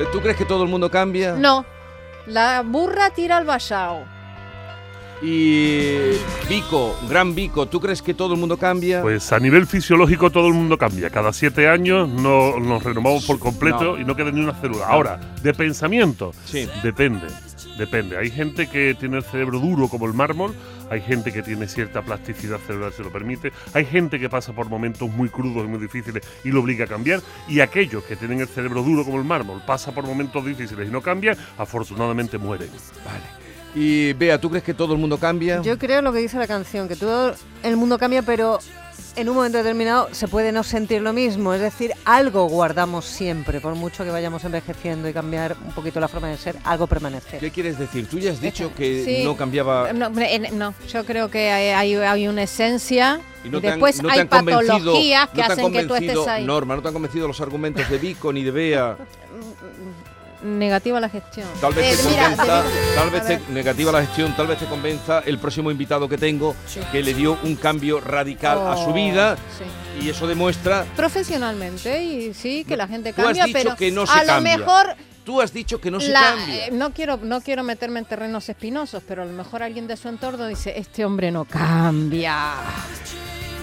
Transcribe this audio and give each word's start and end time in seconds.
Eh, 0.00 0.06
¿Tú 0.12 0.20
crees 0.20 0.36
que 0.36 0.44
todo 0.44 0.62
el 0.64 0.68
mundo 0.70 0.90
cambia? 0.90 1.34
No, 1.34 1.64
la 2.26 2.62
burra 2.62 3.10
tira 3.10 3.36
al 3.36 3.44
vallao. 3.44 4.04
Y 5.22 6.12
Vico, 6.48 6.96
gran 7.06 7.34
Vico, 7.34 7.66
¿tú 7.66 7.78
crees 7.78 8.00
que 8.00 8.14
todo 8.14 8.32
el 8.32 8.40
mundo 8.40 8.56
cambia? 8.56 9.02
Pues 9.02 9.30
a 9.32 9.38
nivel 9.38 9.66
fisiológico 9.66 10.30
todo 10.30 10.46
el 10.48 10.54
mundo 10.54 10.78
cambia. 10.78 11.10
Cada 11.10 11.32
siete 11.34 11.68
años 11.68 12.08
no, 12.08 12.58
nos 12.58 12.82
renovamos 12.82 13.26
por 13.26 13.38
completo 13.38 13.96
No. 13.96 13.98
y 13.98 14.04
no 14.06 14.16
queda 14.16 14.30
ni 14.30 14.40
una 14.40 14.54
célula. 14.54 14.86
Ahora, 14.86 15.20
de 15.42 15.52
pensamiento, 15.52 16.32
Sí. 16.46 16.66
depende. 16.82 17.26
Depende. 17.76 18.16
Hay 18.16 18.30
gente 18.30 18.66
que 18.68 18.94
tiene 18.98 19.18
el 19.18 19.22
cerebro 19.24 19.58
duro 19.58 19.88
como 19.88 20.06
el 20.06 20.14
mármol, 20.14 20.54
hay 20.90 21.00
gente 21.00 21.32
que 21.32 21.42
tiene 21.42 21.66
cierta 21.66 22.02
plasticidad 22.02 22.58
cerebral 22.66 22.92
si 22.92 23.02
lo 23.02 23.10
permite, 23.10 23.52
hay 23.72 23.86
gente 23.86 24.18
que 24.18 24.28
pasa 24.28 24.52
por 24.52 24.68
momentos 24.68 25.08
muy 25.08 25.30
crudos 25.30 25.64
y 25.64 25.68
muy 25.68 25.78
difíciles 25.78 26.22
y 26.44 26.50
lo 26.50 26.60
obliga 26.60 26.84
a 26.84 26.88
cambiar, 26.88 27.20
y 27.48 27.60
aquellos 27.60 28.04
que 28.04 28.16
tienen 28.16 28.40
el 28.40 28.48
cerebro 28.48 28.82
duro 28.82 29.04
como 29.04 29.18
el 29.18 29.24
mármol, 29.24 29.62
pasa 29.66 29.92
por 29.92 30.04
momentos 30.04 30.44
difíciles 30.44 30.88
y 30.88 30.90
no 30.90 31.00
cambian, 31.00 31.36
afortunadamente 31.56 32.36
mueren. 32.36 32.68
Vale. 33.04 33.40
Y 33.74 34.12
Bea, 34.14 34.40
¿tú 34.40 34.50
crees 34.50 34.64
que 34.64 34.74
todo 34.74 34.94
el 34.94 34.98
mundo 34.98 35.16
cambia? 35.18 35.62
Yo 35.62 35.78
creo 35.78 36.02
lo 36.02 36.12
que 36.12 36.18
dice 36.18 36.38
la 36.38 36.48
canción, 36.48 36.88
que 36.88 36.96
todo 36.96 37.34
el 37.62 37.76
mundo 37.76 37.98
cambia, 37.98 38.22
pero 38.22 38.58
en 39.16 39.28
un 39.28 39.34
momento 39.36 39.58
determinado 39.58 40.08
se 40.12 40.28
puede 40.28 40.52
no 40.52 40.62
sentir 40.62 41.02
lo 41.02 41.12
mismo. 41.12 41.52
Es 41.54 41.60
decir, 41.60 41.92
algo 42.04 42.46
guardamos 42.48 43.04
siempre, 43.04 43.60
por 43.60 43.74
mucho 43.74 44.04
que 44.04 44.10
vayamos 44.10 44.44
envejeciendo 44.44 45.08
y 45.08 45.12
cambiar 45.12 45.56
un 45.64 45.72
poquito 45.72 46.00
la 46.00 46.08
forma 46.08 46.28
de 46.28 46.36
ser, 46.36 46.56
algo 46.64 46.86
permanece. 46.86 47.38
¿Qué 47.38 47.50
quieres 47.50 47.78
decir? 47.78 48.06
Tú 48.08 48.18
ya 48.18 48.32
has 48.32 48.40
dicho 48.40 48.72
que 48.74 49.04
Sí. 49.04 49.24
no 49.24 49.36
cambiaba... 49.36 49.92
No, 49.92 50.74
yo 50.88 51.04
creo 51.04 51.30
que 51.30 51.50
hay, 51.50 52.26
una 52.28 52.42
esencia 52.42 53.20
Y 53.44 53.48
no 53.48 53.58
han- 53.58 53.62
después 53.62 54.02
no 54.02 54.10
hay 54.10 54.24
patologías 54.24 55.28
que 55.30 55.38
no 55.42 55.44
hacen 55.44 55.72
que 55.72 55.84
tú 55.84 55.94
estés 55.94 56.26
ahí. 56.26 56.44
Norma, 56.44 56.76
no 56.76 56.82
te 56.82 56.88
han 56.88 56.94
convencido 56.94 57.26
los 57.28 57.40
argumentos 57.40 57.88
de 57.88 57.98
Vico 57.98 58.32
ni 58.32 58.42
de 58.44 58.50
Bea. 58.50 58.96
Negativa 60.42 60.98
la 61.00 61.08
gestión. 61.10 61.46
Tal 61.60 61.74
vez 61.74 61.98
Eh, 61.98 62.02
te 62.02 62.08
mira, 62.10 62.34
tal 62.94 63.10
vez 63.10 63.26
te, 63.26 63.40
negativa 63.52 63.92
la 63.92 64.00
gestión, 64.00 64.34
tal 64.36 64.46
vez 64.46 64.58
te 64.58 64.64
convenza 64.66 65.20
el 65.26 65.38
próximo 65.38 65.70
invitado 65.70 66.08
que 66.08 66.16
tengo, 66.16 66.56
que 66.92 67.02
le 67.02 67.12
dio 67.12 67.38
un 67.42 67.56
cambio 67.56 68.00
radical 68.00 68.58
a 68.66 68.76
su 68.76 68.90
Oh, 68.90 68.92
vida 68.94 69.36
sí. 69.36 70.04
y 70.04 70.08
eso 70.08 70.26
demuestra. 70.26 70.86
Profesionalmente, 70.96 72.02
y 72.02 72.32
sí, 72.34 72.64
que 72.66 72.76
la 72.76 72.88
gente 72.88 73.12
Tú 73.12 73.20
has 73.20 73.26
cambia, 73.26 73.44
dicho 73.44 73.58
pero 73.58 73.76
que 73.76 73.90
no 73.90 74.06
se 74.06 74.12
a 74.18 74.22
lo 74.22 74.26
cambia. 74.28 74.56
mejor 74.58 74.94
Tú 75.24 75.42
has 75.42 75.52
dicho 75.52 75.78
que 75.80 75.90
no 75.90 76.00
se 76.00 76.08
la- 76.08 76.20
cambia. 76.36 76.66
eh, 76.66 76.70
no 76.72 76.92
quiero 76.92 77.18
no 77.22 77.42
quiero 77.42 77.62
meterme 77.62 77.98
en 78.00 78.06
terrenos 78.06 78.48
espinosos, 78.48 79.02
pero 79.06 79.22
a 79.22 79.26
lo 79.26 79.32
mejor 79.32 79.62
alguien 79.62 79.86
de 79.86 79.96
su 79.98 80.08
entorno 80.08 80.46
dice, 80.46 80.72
este 80.78 81.04
hombre 81.04 81.30
no 81.30 81.44
cambia. 81.44 82.54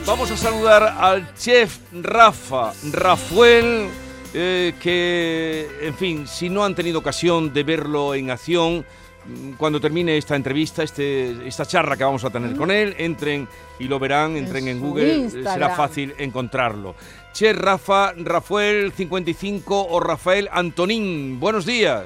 Vamos 0.06 0.30
a 0.32 0.38
saludar 0.38 0.84
al 1.00 1.34
chef 1.36 1.80
Rafa, 1.92 2.72
Rafael, 2.92 3.90
eh, 4.40 4.74
que, 4.80 5.68
en 5.82 5.96
fin, 5.96 6.28
si 6.28 6.48
no 6.50 6.64
han 6.64 6.76
tenido 6.76 7.00
ocasión 7.00 7.52
de 7.52 7.64
verlo 7.64 8.14
en 8.14 8.30
acción, 8.30 8.86
mm, 9.26 9.54
cuando 9.54 9.82
termine 9.82 10.16
esta 10.16 10.36
entrevista, 10.36 10.84
este, 10.84 11.48
esta 11.48 11.66
charla 11.66 11.98
que 11.98 12.04
vamos 12.04 12.24
a 12.24 12.30
tener 12.30 12.56
con 12.56 12.70
él, 12.70 12.94
entren 13.00 13.48
y 13.80 13.86
lo 13.86 13.98
verán, 13.98 14.38
entren 14.38 14.68
en, 14.68 14.80
Google, 14.80 15.12
eh, 15.12 15.18
Instagram. 15.18 15.54
será 15.54 15.70
fácil 15.76 16.14
encontrarlo. 16.20 16.94
Chef 17.34 17.58
Rafa, 17.58 18.14
Rafael 18.16 18.92
55 18.92 19.88
o 19.90 20.00
Rafael 20.00 20.48
Antonín, 20.52 21.40
buenos 21.40 21.66
días. 21.66 22.06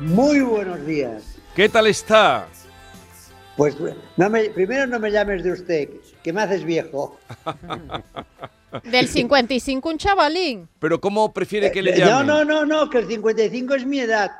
Muy 0.00 0.40
buenos 0.40 0.84
días. 0.86 1.36
¿Qué 1.54 1.68
tal 1.68 1.86
está? 1.86 2.48
Pues 3.56 3.76
no 4.16 4.30
me- 4.30 4.50
primero 4.50 4.86
no 4.86 4.98
me 4.98 5.10
llames 5.10 5.42
de 5.44 5.52
usted, 5.52 5.88
que 6.22 6.32
me 6.32 6.42
haces 6.42 6.64
viejo. 6.64 7.18
Del 8.84 9.08
55 9.08 9.88
un 9.88 9.98
chavalín. 9.98 10.68
Pero 10.78 11.00
¿cómo 11.00 11.32
prefiere 11.32 11.70
que 11.72 11.82
le 11.82 11.90
Eh, 11.94 11.98
no, 12.00 12.06
llamen? 12.06 12.26
no, 12.26 12.44
no, 12.44 12.66
no, 12.66 12.90
que 12.90 12.98
el 12.98 13.06
55 13.08 13.74
es 13.74 13.86
mi 13.86 14.00
edad. 14.00 14.30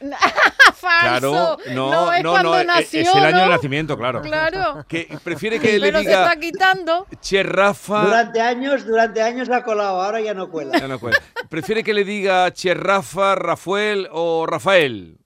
Falso. 0.74 1.56
Claro, 1.58 1.58
no, 1.74 2.12
es 2.12 2.22
no, 2.24 2.30
cuando 2.32 2.50
no, 2.54 2.60
e- 2.60 2.64
nació, 2.64 3.00
es 3.02 3.14
el 3.14 3.24
año 3.24 3.36
de 3.38 3.44
¿no? 3.44 3.50
nacimiento, 3.50 3.96
claro. 3.96 4.20
Claro. 4.22 4.84
Que 4.88 5.06
prefiere 5.22 5.60
que 5.60 5.78
le 5.78 5.86
Pero 5.86 5.98
se 6.00 6.08
diga 6.08 6.24
está 6.24 6.40
quitando. 6.40 7.06
Che 7.20 7.42
Rafa. 7.44 8.04
Durante 8.06 8.40
años, 8.40 8.84
durante 8.84 9.22
años 9.22 9.48
ha 9.50 9.62
colado, 9.62 10.00
ahora 10.02 10.20
ya 10.20 10.34
no 10.34 10.50
cuela. 10.50 10.76
Ya 10.78 10.88
no 10.88 10.98
cuela. 10.98 11.18
Prefiere 11.48 11.84
que 11.84 11.94
le 11.94 12.04
diga 12.04 12.50
Che 12.52 12.74
Rafa, 12.74 13.36
Rafael 13.36 14.08
o 14.10 14.44
Rafael. 14.46 15.18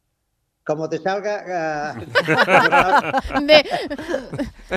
Como 0.67 0.89
te 0.89 0.99
salga... 0.99 1.95
De, 3.41 3.65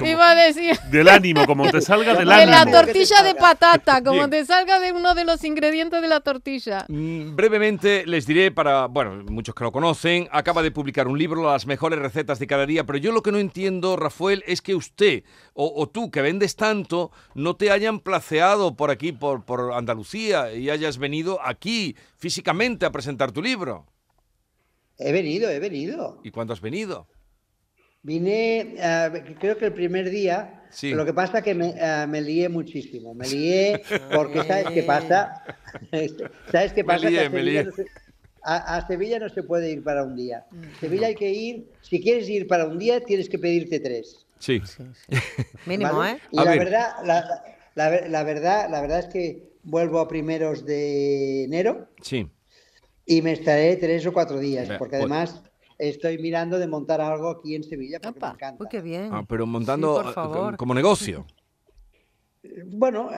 iba 0.08 0.30
a 0.30 0.36
decir. 0.36 0.78
Del 0.92 1.10
ánimo, 1.10 1.48
como 1.48 1.68
te 1.72 1.82
salga 1.82 2.14
del 2.14 2.28
De 2.30 2.46
la 2.46 2.62
ánimo. 2.62 2.78
tortilla 2.78 3.24
de 3.24 3.34
patata, 3.34 4.04
como 4.04 4.18
Bien. 4.18 4.30
te 4.30 4.46
salga 4.46 4.80
de 4.80 4.92
uno 4.92 5.16
de 5.16 5.26
los 5.26 5.44
ingredientes 5.44 6.00
de 6.00 6.08
la 6.08 6.20
tortilla. 6.20 6.86
Mm, 6.90 7.36
brevemente 7.36 8.06
les 8.06 8.28
diré 8.28 8.52
para, 8.52 8.86
bueno, 8.86 9.24
muchos 9.32 9.56
que 9.56 9.64
lo 9.64 9.72
conocen, 9.72 10.30
acaba 10.32 10.62
de 10.62 10.70
publicar 10.70 11.08
un 11.08 11.18
libro, 11.18 11.52
Las 11.52 11.66
mejores 11.66 11.98
recetas 11.98 12.38
de 12.38 12.46
cada 12.46 12.68
día, 12.68 12.84
pero 12.86 13.00
yo 13.00 13.12
lo 13.12 13.24
que 13.24 13.32
no 13.32 13.40
entiendo, 13.40 13.96
Rafael, 13.98 14.44
es 14.46 14.62
que 14.62 14.76
usted 14.76 15.24
o, 15.56 15.74
o 15.76 15.90
tú 15.90 16.12
que 16.12 16.22
vendes 16.22 16.56
tanto 16.56 17.10
no 17.34 17.56
te 17.56 17.72
hayan 17.72 18.00
placeado 18.00 18.76
por 18.76 18.92
aquí, 18.92 19.12
por, 19.12 19.44
por 19.44 19.74
Andalucía, 19.74 20.54
y 20.54 20.70
hayas 20.70 21.00
venido 21.00 21.40
aquí 21.44 21.96
físicamente 22.16 22.86
a 22.86 22.92
presentar 22.92 23.32
tu 23.32 23.42
libro. 23.42 23.88
He 25.00 25.12
venido, 25.12 25.50
he 25.50 25.60
venido. 25.60 26.20
¿Y 26.24 26.32
cuándo 26.32 26.54
has 26.54 26.62
venido? 26.62 27.08
Vine, 28.02 28.76
ah, 28.82 29.12
creo 29.40 29.58
que 29.58 29.66
el 29.66 29.74
primer 29.74 30.10
día, 30.10 30.64
Sí. 30.72 30.92
lo 30.92 31.06
que 31.06 31.14
pasa 31.14 31.42
que 31.42 31.54
me, 31.54 31.74
ah, 31.82 32.06
me 32.08 32.22
lié 32.22 32.48
muchísimo. 32.48 33.14
Me 33.14 33.28
lié 33.28 33.82
porque, 34.14 34.44
¿sabes 34.44 34.68
qué 34.74 34.84
pasa? 34.84 35.44
¿Sabes 36.52 36.72
qué 36.74 36.84
Me 36.84 36.88
pasa? 36.88 37.02
Que 37.08 37.12
lié, 37.12 37.26
a 37.26 37.30
me 37.30 37.40
Sevilla 37.40 37.62
lié. 37.62 37.64
no 37.66 37.72
se- 37.72 37.86
a, 38.42 38.78
a 38.78 38.88
Sevilla 38.88 39.20
no 39.20 39.28
se 39.28 39.44
puede 39.44 39.70
ir 39.70 39.84
para 39.84 40.04
un 40.04 40.16
día. 40.16 40.46
Sevilla 40.80 41.08
hay 41.08 41.16
que 41.16 41.30
ir, 41.30 41.70
si 41.82 42.02
quieres 42.02 42.30
ir 42.30 42.48
para 42.48 42.66
un 42.68 42.80
día, 42.80 43.02
tienes 43.04 43.28
que 43.28 43.38
pedirte 43.38 43.82
tres. 43.82 44.26
Sí. 44.40 44.62
Mínimo, 45.66 45.92
¿vale? 45.98 46.14
¿eh? 46.18 46.22
Y 46.32 46.40
A 46.40 46.46
la 46.46 46.52
ver. 46.52 46.60
verdad, 46.60 46.88
la, 47.04 47.44
la 47.76 47.90
ver- 47.90 48.10
la 48.10 48.24
verdad, 48.24 48.70
la 48.72 48.80
verdad 48.82 49.00
es 49.00 49.08
que 49.08 49.50
vuelvo 49.64 50.00
a 50.00 50.08
primeros 50.08 50.66
de 50.66 51.44
enero 51.44 51.90
Sí. 52.02 52.30
Y 53.10 53.22
me 53.24 53.32
estaré 53.34 53.76
tres 53.78 54.06
o 54.06 54.14
cuatro 54.14 54.38
días, 54.40 54.70
porque 54.78 54.98
pues- 54.98 55.02
además 55.12 55.44
estoy 55.80 56.20
mirando 56.20 56.60
de 56.60 56.68
montar 56.68 57.02
algo 57.02 57.30
aquí 57.32 57.56
en 57.56 57.64
Sevilla 57.64 58.00
porque 58.00 58.20
Opa. 58.20 58.28
me 58.28 58.34
encanta. 58.36 58.64
Uy, 58.64 58.68
qué 58.70 58.82
bien. 58.82 59.10
Ah, 59.12 59.24
pero 59.28 59.48
montando 59.48 59.96
Sí, 59.98 60.02
por 60.04 60.12
eh, 60.12 60.14
favor. 60.14 60.58
como 60.58 60.74
negocio. 60.76 61.26
Bueno, 62.68 63.10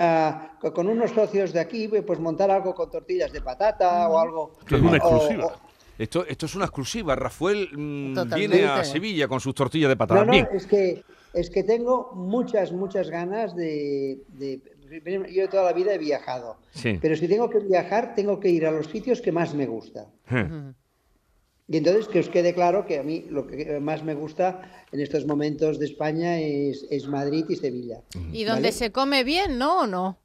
co- 0.61 0.73
con 0.73 0.87
unos 0.87 1.11
socios 1.11 1.51
de 1.53 1.59
aquí, 1.59 1.87
pues 1.87 2.19
montar 2.19 2.49
algo 2.49 2.73
con 2.73 2.89
tortillas 2.89 3.31
de 3.31 3.41
patata 3.41 4.07
o 4.09 4.17
algo. 4.17 4.53
Que 4.65 4.75
es 4.75 4.81
una 4.81 4.97
exclusiva. 4.97 5.45
o- 5.45 5.71
Esto, 5.99 6.25
esto 6.25 6.45
es 6.47 6.55
una 6.55 6.65
exclusiva. 6.65 7.15
Rafael 7.15 7.69
mm, 7.77 8.33
viene 8.33 8.65
a 8.65 8.83
Sevilla 8.83 9.27
con 9.27 9.39
sus 9.39 9.53
tortillas 9.53 9.89
de 9.89 9.97
patata. 9.97 10.21
No, 10.21 10.25
no, 10.27 10.31
Bien. 10.31 10.47
es 10.53 10.65
que, 10.65 11.03
es 11.33 11.49
que 11.51 11.63
tengo 11.63 12.11
muchas, 12.15 12.71
muchas 12.71 13.09
ganas 13.09 13.55
de, 13.55 14.19
de- 14.29 14.61
Yo 15.31 15.47
toda 15.49 15.63
la 15.63 15.73
vida 15.73 15.93
he 15.93 15.97
viajado, 15.97 16.57
Sí. 16.71 16.97
pero 17.01 17.15
si 17.15 17.27
tengo 17.27 17.49
que 17.49 17.59
viajar, 17.59 18.13
tengo 18.15 18.39
que 18.39 18.49
ir 18.49 18.65
a 18.65 18.71
los 18.71 18.87
sitios 18.87 19.21
que 19.21 19.31
más 19.31 19.53
me 19.53 19.65
gusta. 19.65 20.07
Y 21.67 21.77
entonces 21.77 22.09
que 22.09 22.19
os 22.19 22.27
quede 22.27 22.53
claro 22.53 22.85
que 22.85 22.99
a 22.99 23.03
mí 23.03 23.25
lo 23.29 23.47
que 23.47 23.79
más 23.79 24.03
me 24.03 24.13
gusta 24.13 24.61
en 24.91 24.99
estos 24.99 25.25
momentos 25.25 25.79
de 25.79 25.85
España 25.85 26.37
es, 26.39 26.85
es 26.89 27.07
Madrid 27.07 27.45
y 27.47 27.55
Sevilla. 27.55 28.01
Y 28.33 28.43
donde 28.43 28.63
¿vale? 28.63 28.71
se 28.73 28.91
come 28.91 29.23
bien, 29.23 29.57
¿no 29.57 29.81
o 29.83 29.87
no? 29.87 30.17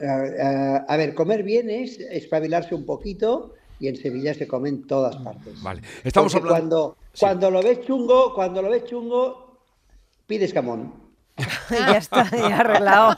Ah, 0.00 0.24
ah, 0.42 0.84
a 0.88 0.96
ver, 0.96 1.14
comer 1.14 1.44
bien 1.44 1.70
es 1.70 1.98
espabilarse 2.00 2.74
un 2.74 2.84
poquito 2.84 3.54
y 3.78 3.86
en 3.86 3.96
Sevilla 3.96 4.34
se 4.34 4.48
come 4.48 4.68
en 4.70 4.86
todas 4.86 5.16
partes. 5.16 5.62
Vale. 5.62 5.82
Estamos 6.02 6.32
Porque 6.32 6.48
hablando. 6.48 6.96
Cuando, 6.96 6.96
Sí. 7.12 7.20
cuando 7.20 7.50
lo 7.52 7.62
ves 7.62 7.80
chungo, 7.82 8.34
cuando 8.34 8.60
lo 8.62 8.70
ves 8.70 8.84
chungo, 8.84 9.58
pides 10.26 10.52
jamón. 10.52 11.07
ya 11.70 11.96
está, 11.96 12.30
ya 12.30 12.60
arreglado. 12.60 13.16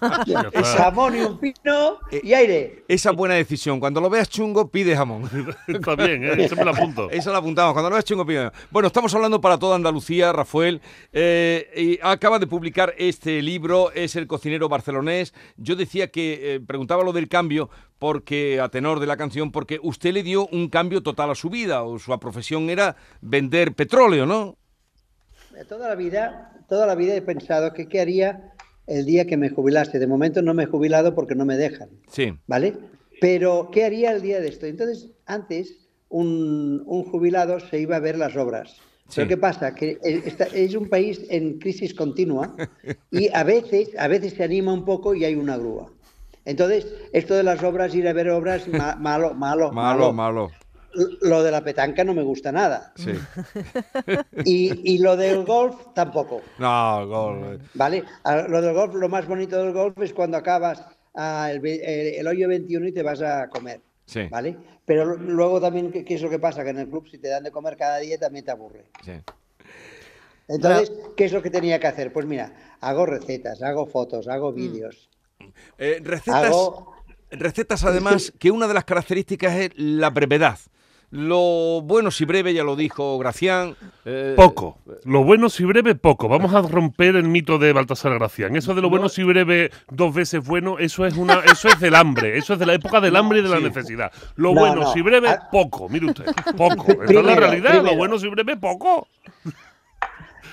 Está. 0.53 0.65
Jamón 0.65 1.17
y 1.17 1.21
un 1.21 1.39
pino 1.39 1.99
y 2.23 2.33
aire. 2.35 2.85
Esa 2.89 3.13
buena 3.13 3.35
decisión. 3.35 3.81
Cuando 3.81 4.01
lo 4.01 4.11
veas 4.11 4.29
chungo, 4.29 4.71
pide 4.71 4.97
jamón. 4.97 5.29
Está 5.67 5.95
bien, 5.97 6.25
¿eh? 6.25 6.45
Eso 6.45 6.57
me 6.57 6.65
lo 6.65 6.71
apunto. 6.71 7.11
Eso 7.11 7.31
lo 7.33 7.39
apuntamos. 7.39 7.73
Cuando 7.73 7.91
lo 7.91 7.95
veas 7.95 8.05
chungo, 8.05 8.27
pide 8.27 8.39
jamón. 8.39 8.53
Bueno, 8.71 8.87
estamos 8.89 9.15
hablando 9.15 9.41
para 9.41 9.59
toda 9.59 9.77
Andalucía, 9.77 10.33
Rafael. 10.33 10.81
eh, 11.13 11.71
y 11.77 11.99
acaba 12.03 12.39
de 12.39 12.47
publicar 12.47 12.95
este 12.99 13.43
libro, 13.43 13.93
es 13.93 14.17
El 14.17 14.27
cocinero 14.27 14.69
barcelonés. 14.69 15.35
Yo 15.57 15.77
decía 15.77 16.11
que, 16.11 16.55
eh, 16.55 16.61
preguntaba 16.61 17.05
lo 17.05 17.13
del 17.13 17.29
cambio, 17.29 17.71
porque 17.99 18.61
a 18.61 18.69
tenor 18.69 19.01
de 19.01 19.07
la 19.07 19.17
canción, 19.17 19.51
porque 19.53 19.79
usted 19.83 20.13
le 20.13 20.23
dio 20.23 20.47
un 20.49 20.69
cambio 20.69 21.03
total 21.03 21.31
a 21.31 21.35
su 21.35 21.51
vida, 21.51 21.83
o 21.83 21.99
su 21.99 22.19
profesión 22.19 22.71
era 22.71 22.97
vender 23.21 23.75
petróleo, 23.75 24.27
¿no? 24.27 24.57
Toda 25.69 25.89
la 25.89 25.95
vida, 25.95 26.53
toda 26.69 26.87
la 26.87 26.95
vida 26.95 27.15
he 27.15 27.23
pensado 27.23 27.73
que 27.73 27.87
qué 27.89 28.01
haría 28.01 28.53
el 28.87 29.05
día 29.05 29.27
que 29.27 29.37
me 29.37 29.51
jubilase. 29.51 29.99
De 29.99 30.07
momento 30.07 30.43
no 30.43 30.55
me 30.55 30.65
he 30.65 30.67
jubilado 30.67 31.15
porque 31.15 31.35
no 31.35 31.45
me 31.45 31.57
dejan. 31.57 31.89
Sí. 32.11 32.33
¿vale? 32.47 32.75
Pero, 33.21 33.71
¿qué 33.73 33.85
haría 33.85 34.13
el 34.13 34.23
día 34.23 34.41
de 34.41 34.49
esto? 34.49 34.67
Entonces, 34.67 35.11
antes, 35.27 35.77
un, 36.09 36.83
un 36.87 37.05
jubilado 37.05 37.61
se 37.61 37.79
iba 37.81 37.97
a 37.97 38.01
ver 38.01 38.17
las 38.17 38.37
obras. 38.37 38.77
Pero. 39.15 39.29
¿qué 39.29 39.37
pasa? 39.37 39.75
Que 39.75 39.99
eh, 40.05 40.23
esta- 40.25 40.45
es 40.47 40.75
un 40.75 40.89
país 40.89 41.21
en 41.31 41.59
crisis 41.59 41.95
continua 41.95 42.55
y 43.11 43.29
a 43.35 43.43
veces, 43.43 43.91
a 43.99 44.07
veces 44.09 44.35
se 44.35 44.45
anima 44.45 44.73
un 44.73 44.85
poco 44.85 45.15
y 45.15 45.25
hay 45.25 45.35
una 45.35 45.57
grúa. 45.57 45.91
Entonces, 46.45 46.87
esto 47.13 47.35
de 47.35 47.43
las 47.43 47.63
obras, 47.63 47.95
ir 47.95 48.07
a 48.09 48.13
ver 48.13 48.31
obras, 48.31 48.67
ma- 48.69 48.95
malo, 48.97 49.35
malo, 49.35 49.73
Malo, 49.73 50.13
malo. 50.13 50.51
Lo 51.23 51.43
de 51.43 51.51
la 51.51 51.63
petanca 51.63 52.03
no 52.05 52.15
me 52.15 52.23
gusta 52.23 52.51
nada. 52.53 52.93
Sí. 52.97 53.13
Y, 54.45 54.95
y 54.95 54.99
lo 54.99 55.17
del 55.17 55.45
golf 55.45 55.77
tampoco. 55.95 56.43
No, 56.59 57.07
gol. 57.07 57.61
¿Vale? 57.75 58.05
Ah, 58.25 58.47
Lo 58.49 58.61
del 58.61 58.75
golf, 58.75 58.95
lo 58.95 59.09
más 59.09 59.27
bonito 59.27 59.63
del 59.63 59.73
golf 59.73 59.97
es 60.01 60.13
cuando 60.13 60.37
acabas 60.37 60.85
ah, 61.15 61.49
el, 61.51 61.61
ve- 61.61 61.81
el- 61.85 62.15
el 62.21 62.27
hoyo 62.27 62.49
21 62.49 62.89
y 62.89 62.93
te 62.93 63.03
vas 63.03 63.23
a 63.23 63.49
comer. 63.49 63.81
Sí. 64.07 64.27
¿Vale? 64.31 64.57
Pero 64.85 65.17
luego 65.17 65.61
también, 65.61 65.93
¿qué, 65.93 66.05
es 66.15 66.23
lo 66.23 66.31
que 66.31 66.39
pasa? 66.41 66.65
Que 66.65 66.71
en 66.71 66.79
el 66.81 66.89
club, 66.89 67.07
si 67.09 67.19
te 67.19 67.29
dan 67.29 67.45
de 67.45 67.53
comer 67.53 67.77
cada 67.77 67.99
día, 67.99 68.19
también 68.19 68.45
te 68.45 68.51
aburre. 68.51 68.87
Sí. 69.05 69.13
Entonces, 70.49 70.91
¿qué 71.17 71.27
es 71.27 71.33
lo 71.33 71.43
que 71.43 71.51
tenía 71.51 71.79
que 71.79 71.87
hacer? 71.87 72.13
Pues 72.13 72.27
mira, 72.27 72.53
hago 72.81 73.07
recetas, 73.07 73.63
hago 73.63 73.87
fotos, 73.87 74.27
hago 74.27 74.53
vídeos. 74.53 75.09
Eh, 75.79 76.01
recetas, 76.03 76.47
Hago- 76.47 76.93
recetas, 77.31 77.85
además, 77.85 78.33
que 78.39 78.51
una 78.51 78.67
de 78.67 78.75
las 78.75 78.85
características 78.85 79.55
es 79.57 79.71
la 79.77 80.11
brevedad. 80.11 80.59
Lo 81.13 81.81
bueno 81.83 82.13
si 82.13 82.25
breve, 82.25 82.55
ya 82.55 82.63
lo 82.63 82.77
dijo 82.77 83.19
Gracián. 83.19 83.75
eh, 84.05 84.35
Poco. 84.37 84.79
Lo 85.05 85.25
bueno 85.25 85.49
si 85.51 85.65
breve, 85.65 85.97
poco. 85.97 86.29
Vamos 86.29 86.55
a 86.55 86.63
romper 86.63 87.17
el 87.17 87.25
mito 87.25 87.59
de 87.59 87.73
Baltasar 87.73 88.15
Gracián. 88.15 88.55
Eso 88.55 88.75
de 88.77 88.81
lo 88.81 88.89
bueno 88.91 89.09
si 89.09 89.25
breve, 89.25 89.73
dos 89.91 90.15
veces 90.15 90.47
bueno, 90.47 90.79
eso 90.79 91.05
es 91.07 91.17
una, 91.17 91.41
eso 91.51 91.69
es 91.69 91.81
del 91.81 91.97
hambre. 91.97 92.39
Eso 92.39 92.53
es 92.53 92.61
de 92.61 92.67
la 92.67 92.75
época 92.75 93.01
del 93.01 93.17
hambre 93.17 93.41
y 93.41 93.43
de 93.43 93.49
la 93.49 93.59
necesidad. 93.59 94.13
Lo 94.37 94.55
No, 94.55 94.61
bueno 94.61 94.83
no. 94.83 94.93
si 94.93 95.03
breve, 95.03 95.29
poco. 95.51 95.89
Mire 95.89 96.07
usted, 96.07 96.27
poco. 96.57 96.93
Esa 96.93 97.03
es 97.05 97.11
la 97.11 97.23
Primero, 97.23 97.35
realidad. 97.41 97.83
Lo 97.83 97.97
bueno 97.97 98.17
si 98.19 98.29
breve, 98.29 98.57
poco. 98.57 99.09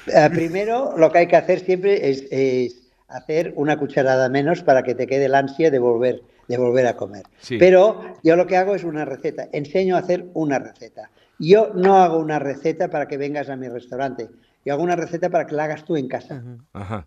Eh, 0.07 0.29
primero, 0.33 0.95
lo 0.97 1.11
que 1.11 1.19
hay 1.19 1.27
que 1.27 1.35
hacer 1.35 1.59
siempre 1.59 2.09
es, 2.09 2.23
es 2.31 2.81
hacer 3.09 3.53
una 3.55 3.77
cucharada 3.77 4.27
menos 4.29 4.63
para 4.63 4.81
que 4.81 4.95
te 4.95 5.05
quede 5.05 5.25
el 5.25 5.35
ansia 5.35 5.69
de 5.69 5.79
volver, 5.79 6.21
de 6.47 6.57
volver 6.57 6.87
a 6.87 6.95
comer. 6.95 7.23
Sí. 7.39 7.57
Pero 7.57 8.01
yo 8.23 8.35
lo 8.35 8.47
que 8.47 8.57
hago 8.57 8.75
es 8.75 8.83
una 8.83 9.05
receta, 9.05 9.47
enseño 9.51 9.95
a 9.95 9.99
hacer 9.99 10.27
una 10.33 10.59
receta. 10.59 11.09
Yo 11.39 11.71
no 11.75 11.97
hago 11.97 12.17
una 12.17 12.39
receta 12.39 12.89
para 12.89 13.07
que 13.07 13.17
vengas 13.17 13.49
a 13.49 13.55
mi 13.55 13.67
restaurante, 13.67 14.29
yo 14.65 14.73
hago 14.73 14.83
una 14.83 14.95
receta 14.95 15.29
para 15.29 15.45
que 15.45 15.55
la 15.55 15.65
hagas 15.65 15.85
tú 15.85 15.95
en 15.97 16.07
casa. 16.07 16.43
Ajá. 16.73 17.05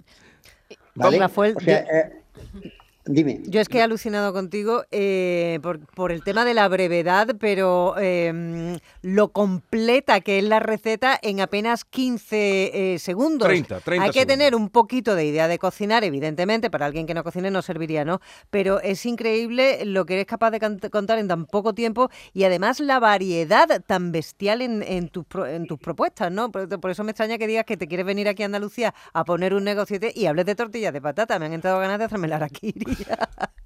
¿vale? 0.94 1.18
Rafael, 1.18 1.54
O 1.56 1.60
sea, 1.60 1.84
yo- 1.84 1.90
eh, 1.92 2.69
dime. 3.12 3.40
Yo 3.46 3.60
es 3.60 3.68
que 3.68 3.78
he 3.78 3.82
alucinado 3.82 4.32
contigo 4.32 4.84
eh, 4.90 5.58
por, 5.62 5.80
por 5.94 6.12
el 6.12 6.22
tema 6.22 6.44
de 6.44 6.54
la 6.54 6.68
brevedad, 6.68 7.36
pero 7.38 7.94
eh, 7.98 8.78
lo 9.02 9.28
completa 9.32 10.20
que 10.20 10.38
es 10.38 10.44
la 10.44 10.60
receta 10.60 11.18
en 11.22 11.40
apenas 11.40 11.84
15 11.84 12.94
eh, 12.94 12.98
segundos. 12.98 13.48
30, 13.48 13.80
30 13.80 14.04
Hay 14.04 14.10
que 14.10 14.20
segundos. 14.20 14.36
tener 14.38 14.54
un 14.54 14.68
poquito 14.68 15.14
de 15.14 15.24
idea 15.26 15.48
de 15.48 15.58
cocinar, 15.58 16.04
evidentemente, 16.04 16.70
para 16.70 16.86
alguien 16.86 17.06
que 17.06 17.14
no 17.14 17.24
cocine 17.24 17.50
no 17.50 17.62
serviría, 17.62 18.04
¿no? 18.04 18.20
Pero 18.50 18.80
es 18.80 19.04
increíble 19.06 19.84
lo 19.84 20.06
que 20.06 20.14
eres 20.14 20.26
capaz 20.26 20.50
de 20.50 20.60
contar 20.90 21.18
en 21.18 21.28
tan 21.28 21.46
poco 21.46 21.74
tiempo 21.74 22.10
y 22.32 22.44
además 22.44 22.80
la 22.80 22.98
variedad 23.00 23.82
tan 23.86 24.12
bestial 24.12 24.62
en, 24.62 24.82
en 24.82 25.08
tus, 25.08 25.24
pro- 25.24 25.46
en 25.46 25.66
tus 25.66 25.78
propuestas, 25.78 26.30
¿no? 26.32 26.50
Por, 26.50 26.68
por 26.80 26.90
eso 26.90 27.04
me 27.04 27.10
extraña 27.10 27.38
que 27.38 27.46
digas 27.46 27.64
que 27.64 27.76
te 27.76 27.86
quieres 27.88 28.06
venir 28.06 28.28
aquí 28.28 28.42
a 28.42 28.46
Andalucía 28.46 28.94
a 29.12 29.24
poner 29.24 29.54
un 29.54 29.64
negociete 29.64 30.12
y 30.14 30.26
hables 30.26 30.46
de 30.46 30.54
tortillas 30.54 30.92
de 30.92 31.00
patata. 31.00 31.38
Me 31.38 31.46
han 31.46 31.52
entrado 31.52 31.78
ganas 31.80 31.98
de 31.98 32.04
hacerme 32.04 32.28
la 32.28 32.36
araquiri. 32.36 32.84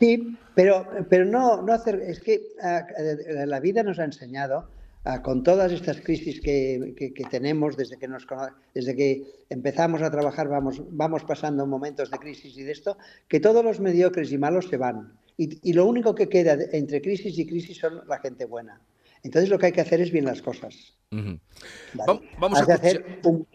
Sí, 0.00 0.36
pero, 0.56 0.84
pero 1.08 1.24
no, 1.24 1.62
no 1.62 1.72
hacer. 1.72 2.00
Es 2.02 2.18
que 2.20 2.42
la 3.46 3.60
vida 3.60 3.84
nos 3.84 4.00
ha 4.00 4.04
enseñado, 4.04 4.68
con 5.22 5.44
todas 5.44 5.70
estas 5.70 6.00
crisis 6.00 6.40
que, 6.40 6.92
que- 6.96 7.14
que 7.14 7.24
tenemos 7.26 7.76
desde 7.76 7.96
que, 7.96 8.08
nos, 8.08 8.26
desde 8.74 8.96
que 8.96 9.22
empezamos 9.48 10.02
a 10.02 10.10
trabajar, 10.10 10.48
vamos, 10.48 10.82
vamos 10.90 11.22
pasando 11.22 11.64
momentos 11.68 12.10
de 12.10 12.18
crisis 12.18 12.56
y 12.58 12.64
de 12.64 12.72
esto, 12.72 12.98
que 13.28 13.38
todos 13.38 13.64
los 13.64 13.78
mediocres 13.78 14.32
y 14.32 14.38
malos 14.38 14.66
se 14.68 14.76
van. 14.76 15.12
Y, 15.36 15.60
y 15.70 15.72
lo 15.72 15.86
único 15.86 16.16
que 16.16 16.28
queda 16.28 16.56
entre 16.72 17.00
crisis 17.00 17.38
y 17.38 17.46
crisis 17.46 17.78
son 17.78 18.00
la 18.08 18.18
gente 18.18 18.44
buena. 18.46 18.80
Entonces 19.22 19.48
lo 19.48 19.56
que 19.56 19.66
hay 19.66 19.72
que 19.72 19.82
hacer 19.82 20.00
es 20.00 20.10
bien 20.10 20.24
las 20.24 20.42
cosas. 20.42 20.96
Vamos 22.40 22.58
a 22.58 22.74
hacer 22.74 23.20
un, 23.24 23.46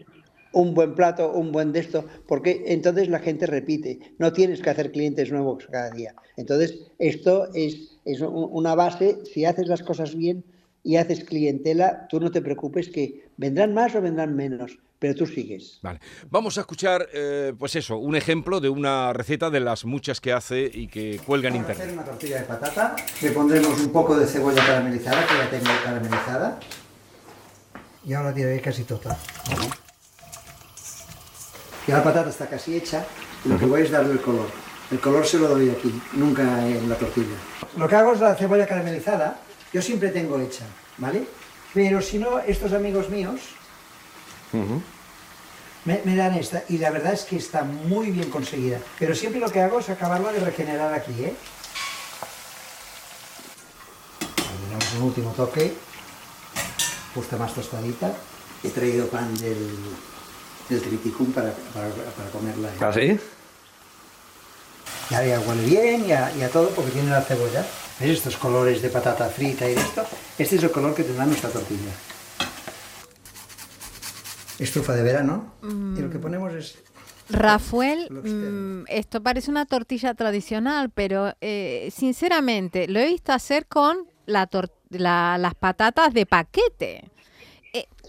un 0.52 0.74
buen 0.74 0.94
plato, 0.94 1.32
un 1.32 1.50
buen 1.52 1.72
de 1.72 1.80
esto, 1.80 2.04
porque 2.28 2.62
entonces 2.66 3.08
la 3.08 3.18
gente 3.20 3.46
repite. 3.46 3.98
No 4.18 4.32
tienes 4.32 4.60
que 4.60 4.70
hacer 4.70 4.92
clientes 4.92 5.30
nuevos 5.32 5.66
cada 5.70 5.90
día. 5.90 6.14
Entonces, 6.36 6.78
esto 6.98 7.48
es, 7.54 7.96
es 8.04 8.20
un- 8.20 8.48
una 8.52 8.74
base. 8.74 9.18
Si 9.32 9.44
haces 9.44 9.66
las 9.68 9.82
cosas 9.82 10.14
bien 10.14 10.44
y 10.84 10.96
haces 10.96 11.24
clientela, 11.24 12.06
tú 12.08 12.20
no 12.20 12.30
te 12.30 12.42
preocupes 12.42 12.88
que 12.88 13.28
vendrán 13.36 13.72
más 13.72 13.94
o 13.94 14.00
vendrán 14.02 14.34
menos, 14.36 14.78
pero 14.98 15.14
tú 15.14 15.26
sigues. 15.26 15.78
Vale. 15.82 16.00
Vamos 16.30 16.58
a 16.58 16.60
escuchar, 16.62 17.08
eh, 17.12 17.52
pues 17.58 17.74
eso, 17.76 17.96
un 17.98 18.14
ejemplo 18.14 18.60
de 18.60 18.68
una 18.68 19.12
receta 19.12 19.48
de 19.50 19.60
las 19.60 19.84
muchas 19.84 20.20
que 20.20 20.32
hace 20.32 20.70
y 20.72 20.86
que 20.88 21.18
cuelga 21.26 21.48
en 21.48 21.54
Vamos 21.54 21.68
a 21.68 21.72
hacer 21.72 21.84
internet. 21.88 22.04
una 22.04 22.12
tortilla 22.18 22.40
de 22.40 22.46
patata. 22.46 22.96
Le 23.22 23.30
pondremos 23.30 23.80
un 23.80 23.90
poco 23.90 24.16
de 24.16 24.26
cebolla 24.26 24.64
caramelizada, 24.66 25.26
que 25.26 25.34
ya 25.34 25.50
tengo 25.50 25.70
caramelizada. 25.84 26.60
Y 28.04 28.12
ahora 28.14 28.34
tiraré 28.34 28.60
casi 28.60 28.82
toda. 28.84 29.16
Ya 31.86 31.96
la 31.96 32.02
patata 32.04 32.30
está 32.30 32.48
casi 32.48 32.76
hecha. 32.76 33.04
y 33.44 33.48
Lo 33.48 33.58
que 33.58 33.66
voy 33.66 33.82
es 33.82 33.90
darle 33.90 34.12
el 34.12 34.20
color. 34.20 34.46
El 34.90 35.00
color 35.00 35.26
se 35.26 35.38
lo 35.38 35.48
doy 35.48 35.70
aquí, 35.70 35.92
nunca 36.12 36.42
en 36.66 36.88
la 36.88 36.96
tortilla. 36.96 37.36
Lo 37.76 37.88
que 37.88 37.96
hago 37.96 38.12
es 38.12 38.20
la 38.20 38.34
cebolla 38.34 38.66
caramelizada. 38.66 39.40
Yo 39.72 39.80
siempre 39.80 40.10
tengo 40.10 40.38
hecha, 40.38 40.64
¿vale? 40.98 41.26
Pero 41.72 42.02
si 42.02 42.18
no, 42.18 42.38
estos 42.40 42.72
amigos 42.74 43.08
míos 43.08 43.40
me, 45.84 46.02
me 46.04 46.14
dan 46.14 46.34
esta. 46.34 46.62
Y 46.68 46.76
la 46.78 46.90
verdad 46.90 47.14
es 47.14 47.22
que 47.22 47.36
está 47.36 47.64
muy 47.64 48.10
bien 48.10 48.28
conseguida. 48.28 48.78
Pero 48.98 49.14
siempre 49.14 49.40
lo 49.40 49.50
que 49.50 49.62
hago 49.62 49.80
es 49.80 49.88
acabarla 49.88 50.30
de 50.30 50.40
regenerar 50.40 50.92
aquí, 50.92 51.12
¿eh? 51.24 51.34
Le 54.20 54.70
damos 54.70 54.94
un 54.98 55.02
último 55.04 55.30
toque. 55.32 55.72
Justo 57.14 57.38
más 57.38 57.54
tostadita. 57.54 58.12
He 58.62 58.68
traído 58.68 59.06
pan 59.08 59.34
del, 59.38 59.74
del 60.72 60.82
triticum 60.82 61.32
para, 61.32 61.52
para, 61.74 61.88
para 61.88 62.30
comerla. 62.30 62.68
¿eh? 62.68 62.72
¿Ah, 62.80 62.92
sí? 62.92 63.18
Ya, 65.10 65.24
ya 65.24 65.40
huele 65.40 65.64
bien 65.66 66.06
y 66.06 66.12
a, 66.12 66.34
y 66.36 66.42
a 66.42 66.48
todo 66.50 66.70
porque 66.70 66.90
tiene 66.92 67.10
la 67.10 67.22
cebolla. 67.22 67.66
¿Ves 68.00 68.10
estos 68.18 68.36
colores 68.36 68.80
de 68.82 68.88
patata 68.88 69.28
frita 69.28 69.68
y 69.68 69.74
de 69.74 69.80
esto? 69.80 70.04
Este 70.38 70.56
es 70.56 70.62
el 70.62 70.70
color 70.70 70.94
que 70.94 71.04
tendrá 71.04 71.26
nuestra 71.26 71.50
tortilla. 71.50 71.90
Estufa 74.58 74.94
de 74.94 75.02
verano. 75.02 75.52
Y 75.62 76.00
lo 76.00 76.10
que 76.10 76.18
ponemos 76.18 76.52
es... 76.54 76.78
Rafael, 77.28 78.08
mm, 78.10 78.84
esto 78.88 79.22
parece 79.22 79.50
una 79.50 79.64
tortilla 79.64 80.14
tradicional, 80.14 80.90
pero 80.90 81.32
eh, 81.40 81.90
sinceramente 81.94 82.88
lo 82.88 83.00
he 83.00 83.06
visto 83.06 83.32
hacer 83.32 83.66
con 83.66 84.06
la 84.26 84.48
la- 84.90 85.38
las 85.38 85.54
patatas 85.54 86.12
de 86.12 86.26
paquete. 86.26 87.10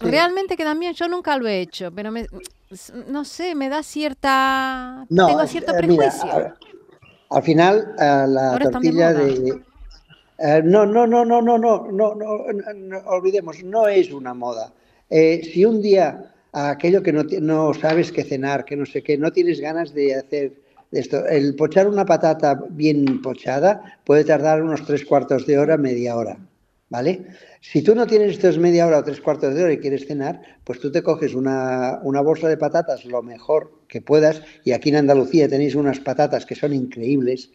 Realmente 0.00 0.56
que 0.56 0.64
también 0.64 0.94
yo 0.94 1.08
nunca 1.08 1.36
lo 1.36 1.46
he 1.46 1.60
hecho, 1.60 1.90
pero 1.92 2.10
me, 2.10 2.26
no 3.08 3.24
sé, 3.24 3.54
me 3.54 3.68
da 3.68 3.82
cierta... 3.82 5.06
tengo 5.08 5.42
es- 5.42 5.50
cierto 5.50 5.72
eh, 5.72 5.76
prejuicio. 5.78 6.54
al 7.30 7.42
final, 7.42 7.94
eh, 7.98 8.24
la 8.28 8.52
Ahora 8.52 8.70
tortilla 8.70 9.12
de... 9.12 9.62
eh, 10.38 10.62
no, 10.64 10.84
no, 10.86 11.06
no, 11.06 11.24
no, 11.24 11.40
no, 11.40 11.58
no, 11.58 11.86
no, 11.90 12.14
no, 12.14 12.44
no, 12.74 12.98
olvidemos, 13.06 13.62
no 13.64 13.88
es 13.88 14.12
una 14.12 14.34
moda. 14.34 14.72
Eh, 15.10 15.42
si 15.52 15.64
un 15.64 15.80
día 15.80 16.32
aquello 16.52 17.02
que 17.02 17.12
no, 17.12 17.22
no 17.40 17.74
sabes 17.74 18.12
qué 18.12 18.24
cenar, 18.24 18.64
que 18.64 18.76
no 18.76 18.86
sé 18.86 19.02
qué, 19.02 19.16
no 19.18 19.32
tienes 19.32 19.60
ganas 19.60 19.92
de 19.94 20.14
hacer 20.14 20.52
esto, 20.92 21.26
el 21.26 21.56
pochar 21.56 21.88
una 21.88 22.04
patata 22.04 22.60
bien 22.70 23.20
pochada 23.20 23.98
puede 24.04 24.24
tardar 24.24 24.62
unos 24.62 24.84
tres 24.84 25.04
cuartos 25.04 25.46
de 25.46 25.58
hora, 25.58 25.76
media 25.76 26.16
hora, 26.16 26.38
¿vale? 26.94 27.26
Si 27.60 27.82
tú 27.82 27.92
no 27.96 28.06
tienes 28.06 28.34
estos 28.34 28.56
media 28.56 28.86
hora 28.86 29.00
o 29.00 29.02
tres 29.02 29.20
cuartos 29.20 29.52
de 29.52 29.64
hora 29.64 29.72
y 29.72 29.78
quieres 29.78 30.06
cenar, 30.06 30.40
pues 30.62 30.78
tú 30.78 30.92
te 30.92 31.02
coges 31.02 31.34
una, 31.34 31.98
una 32.04 32.20
bolsa 32.20 32.46
de 32.46 32.56
patatas 32.56 33.04
lo 33.04 33.20
mejor 33.20 33.80
que 33.88 34.00
puedas, 34.00 34.42
y 34.62 34.70
aquí 34.70 34.90
en 34.90 34.96
Andalucía 35.02 35.48
tenéis 35.48 35.74
unas 35.74 35.98
patatas 35.98 36.46
que 36.46 36.54
son 36.54 36.72
increíbles, 36.72 37.50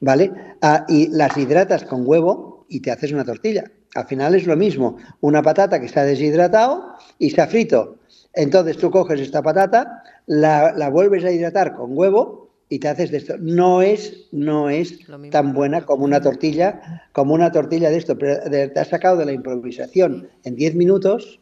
¿vale? 0.00 0.32
Ah, 0.60 0.86
y 0.88 1.06
las 1.06 1.36
hidratas 1.36 1.84
con 1.84 2.02
huevo 2.04 2.66
y 2.68 2.80
te 2.80 2.90
haces 2.90 3.12
una 3.12 3.24
tortilla. 3.24 3.62
Al 3.94 4.08
final 4.08 4.34
es 4.34 4.48
lo 4.48 4.56
mismo, 4.56 4.96
una 5.20 5.40
patata 5.40 5.78
que 5.78 5.86
está 5.86 6.02
deshidratado 6.02 6.94
y 7.20 7.30
se 7.30 7.42
ha 7.42 7.46
frito. 7.46 7.98
Entonces 8.34 8.76
tú 8.76 8.90
coges 8.90 9.20
esta 9.20 9.40
patata, 9.40 10.02
la, 10.26 10.72
la 10.72 10.90
vuelves 10.90 11.24
a 11.24 11.30
hidratar 11.30 11.76
con 11.76 11.96
huevo 11.96 12.49
y 12.70 12.78
te 12.78 12.88
haces 12.88 13.10
de 13.10 13.18
esto. 13.18 13.34
No 13.38 13.82
es, 13.82 14.28
no 14.32 14.70
es 14.70 15.00
tan 15.30 15.52
buena 15.52 15.82
como 15.82 16.04
una 16.04 16.22
tortilla, 16.22 17.02
como 17.12 17.34
una 17.34 17.52
tortilla 17.52 17.90
de 17.90 17.98
esto, 17.98 18.16
pero 18.16 18.48
de- 18.48 18.68
te 18.68 18.80
has 18.80 18.88
sacado 18.88 19.16
de 19.18 19.26
la 19.26 19.32
improvisación 19.32 20.28
en 20.44 20.54
10 20.56 20.74
minutos 20.76 21.40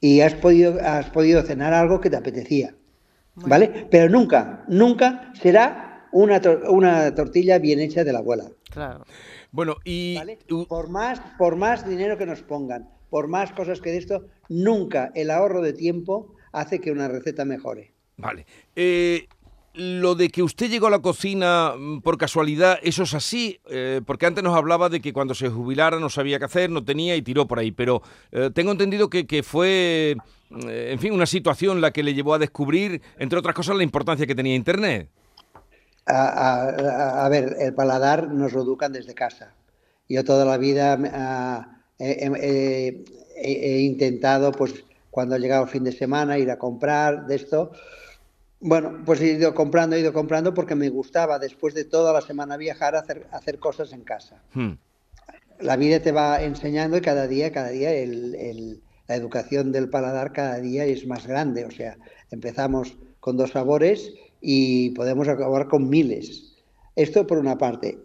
y 0.00 0.20
has 0.20 0.34
podido, 0.34 0.78
has 0.82 1.10
podido 1.10 1.42
cenar 1.42 1.72
algo 1.72 2.00
que 2.00 2.10
te 2.10 2.16
apetecía. 2.16 2.74
¿Vale? 3.34 3.86
Pero 3.90 4.08
nunca, 4.08 4.64
nunca 4.68 5.32
será 5.42 6.08
una, 6.12 6.40
tor- 6.40 6.68
una 6.70 7.14
tortilla 7.14 7.58
bien 7.58 7.80
hecha 7.80 8.02
de 8.04 8.12
la 8.12 8.20
abuela. 8.20 8.44
Claro. 8.70 9.04
Bueno, 9.52 9.76
y 9.84 10.16
Por 10.68 10.88
más, 10.90 11.20
por 11.38 11.56
más 11.56 11.86
dinero 11.88 12.16
que 12.16 12.24
nos 12.26 12.42
pongan, 12.42 12.88
por 13.10 13.28
más 13.28 13.52
cosas 13.52 13.80
que 13.80 13.90
de 13.90 13.98
esto, 13.98 14.26
nunca 14.48 15.12
el 15.14 15.30
ahorro 15.30 15.60
de 15.62 15.72
tiempo 15.74 16.34
hace 16.52 16.80
que 16.80 16.90
una 16.92 17.08
receta 17.08 17.44
mejore. 17.44 17.92
Vale. 18.16 18.46
Eh, 18.74 19.26
lo 19.76 20.14
de 20.14 20.30
que 20.30 20.42
usted 20.42 20.70
llegó 20.70 20.86
a 20.86 20.90
la 20.90 21.00
cocina 21.00 21.74
mm, 21.76 22.00
por 22.00 22.16
casualidad, 22.16 22.78
¿eso 22.82 23.02
es 23.02 23.14
así? 23.14 23.60
Eh, 23.68 24.00
porque 24.06 24.26
antes 24.26 24.42
nos 24.42 24.56
hablaba 24.56 24.88
de 24.88 25.00
que 25.00 25.12
cuando 25.12 25.34
se 25.34 25.48
jubilara 25.48 26.00
no 26.00 26.08
sabía 26.08 26.38
qué 26.38 26.46
hacer, 26.46 26.70
no 26.70 26.84
tenía 26.84 27.14
y 27.14 27.22
tiró 27.22 27.46
por 27.46 27.58
ahí. 27.58 27.72
Pero 27.72 28.02
eh, 28.32 28.50
tengo 28.54 28.72
entendido 28.72 29.10
que, 29.10 29.42
fue, 29.42 30.16
eh, 30.66 30.88
en 30.92 30.98
fin, 30.98 31.12
una 31.12 31.26
situación 31.26 31.80
la 31.80 31.90
que 31.90 32.02
le 32.02 32.14
llevó 32.14 32.34
a 32.34 32.38
descubrir, 32.38 33.02
entre 33.18 33.38
otras 33.38 33.54
cosas, 33.54 33.76
la 33.76 33.82
importancia 33.82 34.26
que 34.26 34.34
tenía 34.34 34.54
Internet. 34.54 35.10
A, 36.06 37.28
ver, 37.30 37.56
el 37.58 37.74
paladar 37.74 38.28
nos 38.32 38.52
lo 38.52 38.62
educan 38.62 38.92
desde 38.92 39.14
casa. 39.14 39.52
Yo 40.08 40.24
toda 40.24 40.44
la 40.44 40.56
vida 40.56 40.96
ah, 41.12 41.80
he, 41.98 43.80
intentado, 43.80 44.52
pues 44.52 44.84
cuando 45.10 45.34
ha 45.34 45.38
llegado 45.38 45.64
el 45.64 45.68
fin 45.68 45.82
de 45.82 45.90
semana, 45.90 46.38
ir 46.38 46.50
a 46.50 46.58
comprar 46.58 47.26
de 47.26 47.34
esto. 47.34 47.72
Bueno, 48.60 49.02
pues 49.04 49.20
he 49.20 49.32
ido 49.32 49.54
comprando, 49.54 49.96
he 49.96 50.00
ido 50.00 50.12
comprando 50.12 50.54
porque 50.54 50.74
me 50.74 50.88
gustaba 50.88 51.38
después 51.38 51.74
de 51.74 51.84
toda 51.84 52.12
la 52.12 52.20
semana 52.22 52.56
viajar 52.56 52.96
hacer, 52.96 53.26
hacer 53.30 53.58
cosas 53.58 53.92
en 53.92 54.02
casa. 54.02 54.42
Hmm. 54.54 54.72
La 55.60 55.76
vida 55.76 56.00
te 56.00 56.12
va 56.12 56.42
enseñando 56.42 56.96
y 56.96 57.00
cada 57.00 57.26
día, 57.26 57.52
cada 57.52 57.68
día 57.68 57.92
el- 57.92 58.34
el- 58.34 58.82
la 59.08 59.14
educación 59.14 59.72
del 59.72 59.88
paladar 59.88 60.32
cada 60.32 60.58
día 60.60 60.84
es 60.84 61.06
más 61.06 61.26
grande. 61.26 61.64
O 61.64 61.70
sea, 61.70 61.96
empezamos 62.30 62.96
con 63.20 63.36
dos 63.36 63.50
sabores 63.52 64.12
y 64.40 64.90
podemos 64.90 65.28
acabar 65.28 65.68
con 65.68 65.88
miles. 65.88 66.54
Esto 66.96 67.26
por 67.26 67.38
una 67.38 67.58
parte. 67.58 67.98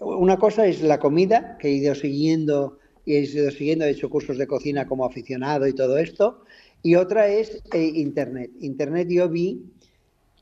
Una 0.00 0.36
cosa 0.38 0.66
es 0.66 0.82
la 0.82 0.98
comida, 0.98 1.56
que 1.58 1.68
he 1.68 1.72
ido 1.72 1.94
siguiendo, 1.94 2.78
y 3.04 3.14
he 3.14 3.20
ido 3.20 3.50
siguiendo, 3.50 3.84
he 3.86 3.90
hecho 3.90 4.10
cursos 4.10 4.36
de 4.36 4.46
cocina 4.46 4.86
como 4.86 5.06
aficionado 5.06 5.66
y 5.66 5.72
todo 5.72 5.96
esto. 5.98 6.44
Y 6.82 6.96
otra 6.96 7.28
es 7.28 7.62
eh, 7.72 7.92
Internet. 7.94 8.50
Internet 8.60 9.08
yo 9.10 9.28
vi 9.28 9.64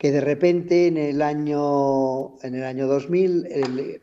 que 0.05 0.13
de 0.13 0.21
repente 0.21 0.87
en 0.89 0.99
el 0.99 1.23
año, 1.23 2.37
en 2.43 2.55
el 2.57 2.65
año 2.65 2.87
2000 2.87 3.47
el- 3.51 4.03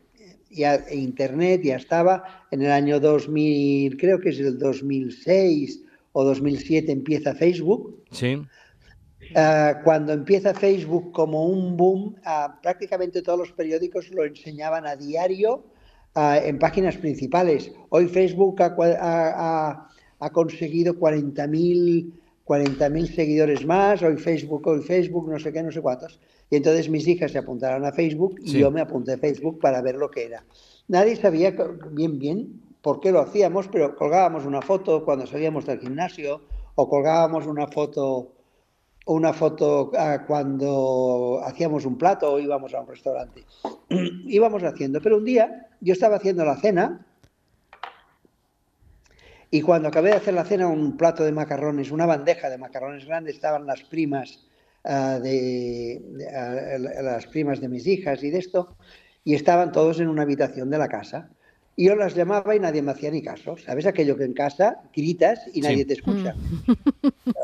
ya 0.50 0.84
Internet 0.90 1.62
ya 1.62 1.76
estaba, 1.76 2.24
en 2.50 2.60
el 2.62 2.72
año 2.72 2.98
2000, 2.98 3.96
creo 3.96 4.18
que 4.18 4.30
es 4.30 4.40
el 4.40 4.58
2006 4.58 5.84
o 6.10 6.24
2007 6.24 6.90
empieza 6.90 7.36
Facebook. 7.36 8.02
Sí. 8.10 8.36
Ah, 9.36 9.80
cuando 9.84 10.12
empieza 10.12 10.52
Facebook 10.54 11.12
como 11.12 11.46
un 11.46 11.76
boom, 11.76 12.16
ah, 12.24 12.58
prácticamente 12.60 13.22
todos 13.22 13.38
los 13.38 13.52
periódicos 13.52 14.10
lo 14.10 14.24
enseñaban 14.24 14.84
a 14.88 14.96
diario 14.96 15.62
ah, 16.16 16.36
en 16.44 16.58
páginas 16.58 16.96
principales. 16.96 17.70
Hoy 17.90 18.08
Facebook 18.08 18.60
ha- 18.60 19.88
ha 20.18 20.30
conseguido 20.30 20.98
40.000 20.98 22.12
40.000 22.46 23.06
seguidores 23.14 23.64
más, 23.64 24.02
hoy 24.02 24.16
Facebook, 24.16 24.66
hoy 24.66 24.82
Facebook, 24.82 25.28
no 25.30 25.38
sé 25.38 25.52
qué, 25.52 25.62
no 25.62 25.70
sé 25.70 25.80
cuántos. 25.80 26.20
Y 26.50 26.56
entonces 26.56 26.88
mis 26.88 27.06
hijas 27.06 27.32
se 27.32 27.38
apuntaron 27.38 27.84
a 27.84 27.92
Facebook 27.92 28.36
y 28.42 28.50
Sí. 28.50 28.58
yo 28.58 28.70
me 28.70 28.80
apunté 28.80 29.12
a 29.12 29.18
Facebook 29.18 29.58
para 29.60 29.80
ver 29.80 29.96
lo 29.96 30.10
que 30.10 30.24
era. 30.24 30.44
Nadie 30.88 31.16
sabía 31.16 31.54
bien, 31.92 32.18
bien 32.18 32.60
por 32.82 33.00
qué 33.00 33.12
lo 33.12 33.20
hacíamos, 33.20 33.68
pero 33.68 33.94
colgábamos 33.94 34.44
una 34.44 34.60
foto 34.60 35.04
cuando 35.04 35.26
salíamos 35.26 35.64
del 35.66 35.78
gimnasio 35.80 36.42
o 36.74 36.88
colgábamos 36.88 37.46
una 37.46 37.66
foto 37.68 38.32
una 39.04 39.32
foto 39.32 39.90
ah, 39.98 40.24
cuando 40.28 41.40
hacíamos 41.44 41.84
un 41.86 41.98
plato 41.98 42.34
o 42.34 42.38
íbamos 42.38 42.72
a 42.72 42.80
un 42.82 42.86
restaurante. 42.86 43.44
íbamos 44.26 44.62
haciendo, 44.62 45.00
pero 45.00 45.16
un 45.16 45.24
día 45.24 45.68
yo 45.80 45.92
estaba 45.92 46.16
haciendo 46.16 46.44
la 46.44 46.56
cena 46.56 47.04
y 49.54 49.60
cuando 49.60 49.88
acabé 49.88 50.08
de 50.10 50.16
hacer 50.16 50.32
la 50.32 50.44
cena 50.46 50.66
un 50.66 50.96
plato 50.96 51.22
de 51.24 51.30
macarrones, 51.30 51.90
una 51.90 52.06
bandeja 52.06 52.48
de 52.48 52.56
macarrones 52.56 53.04
grandes, 53.04 53.34
estaban 53.34 53.66
las 53.66 53.82
primas 53.82 54.46
ah, 54.82 55.18
de, 55.22 56.00
de- 56.02 56.28
ah, 56.34 56.78
las 57.02 57.26
primas 57.26 57.60
de 57.60 57.68
mis 57.68 57.86
hijas 57.86 58.22
y 58.22 58.30
de 58.30 58.38
esto 58.38 58.76
y 59.24 59.34
estaban 59.34 59.70
todos 59.70 60.00
en 60.00 60.08
una 60.08 60.22
habitación 60.22 60.70
de 60.70 60.78
la 60.78 60.88
casa. 60.88 61.28
Y 61.76 61.86
yo 61.86 61.96
las 61.96 62.14
llamaba 62.14 62.56
y 62.56 62.60
nadie 62.60 62.80
me 62.80 62.92
hacía 62.92 63.10
ni 63.10 63.22
caso. 63.22 63.56
¿Sabes 63.58 63.84
aquello 63.86 64.16
que 64.16 64.24
en 64.24 64.32
casa 64.32 64.82
gritas 64.94 65.40
y 65.52 65.60
nadie 65.60 65.78
Sí. 65.80 65.84
te 65.84 65.92
escucha? 65.94 66.34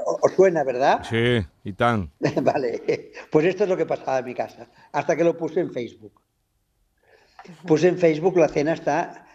O- 0.07 0.19
¿Os 0.23 0.33
suena, 0.33 0.65
verdad? 0.65 1.03
Sí, 1.09 1.45
y 1.63 1.73
tan. 1.75 2.11
Vale, 2.43 3.13
pues 3.31 3.45
esto 3.45 3.65
es 3.65 3.69
lo 3.69 3.77
que 3.77 3.85
pasaba 3.87 4.19
en 4.21 4.25
mi 4.25 4.35
casa, 4.35 4.67
hasta 4.93 5.15
que 5.15 5.25
lo 5.25 5.37
puse 5.37 5.61
en 5.61 5.71
Facebook. 5.73 6.23
Puse 7.67 7.89
en 7.89 7.99
Facebook 7.99 8.37
la 8.39 8.49
cena 8.49 8.73
está, 8.73 9.27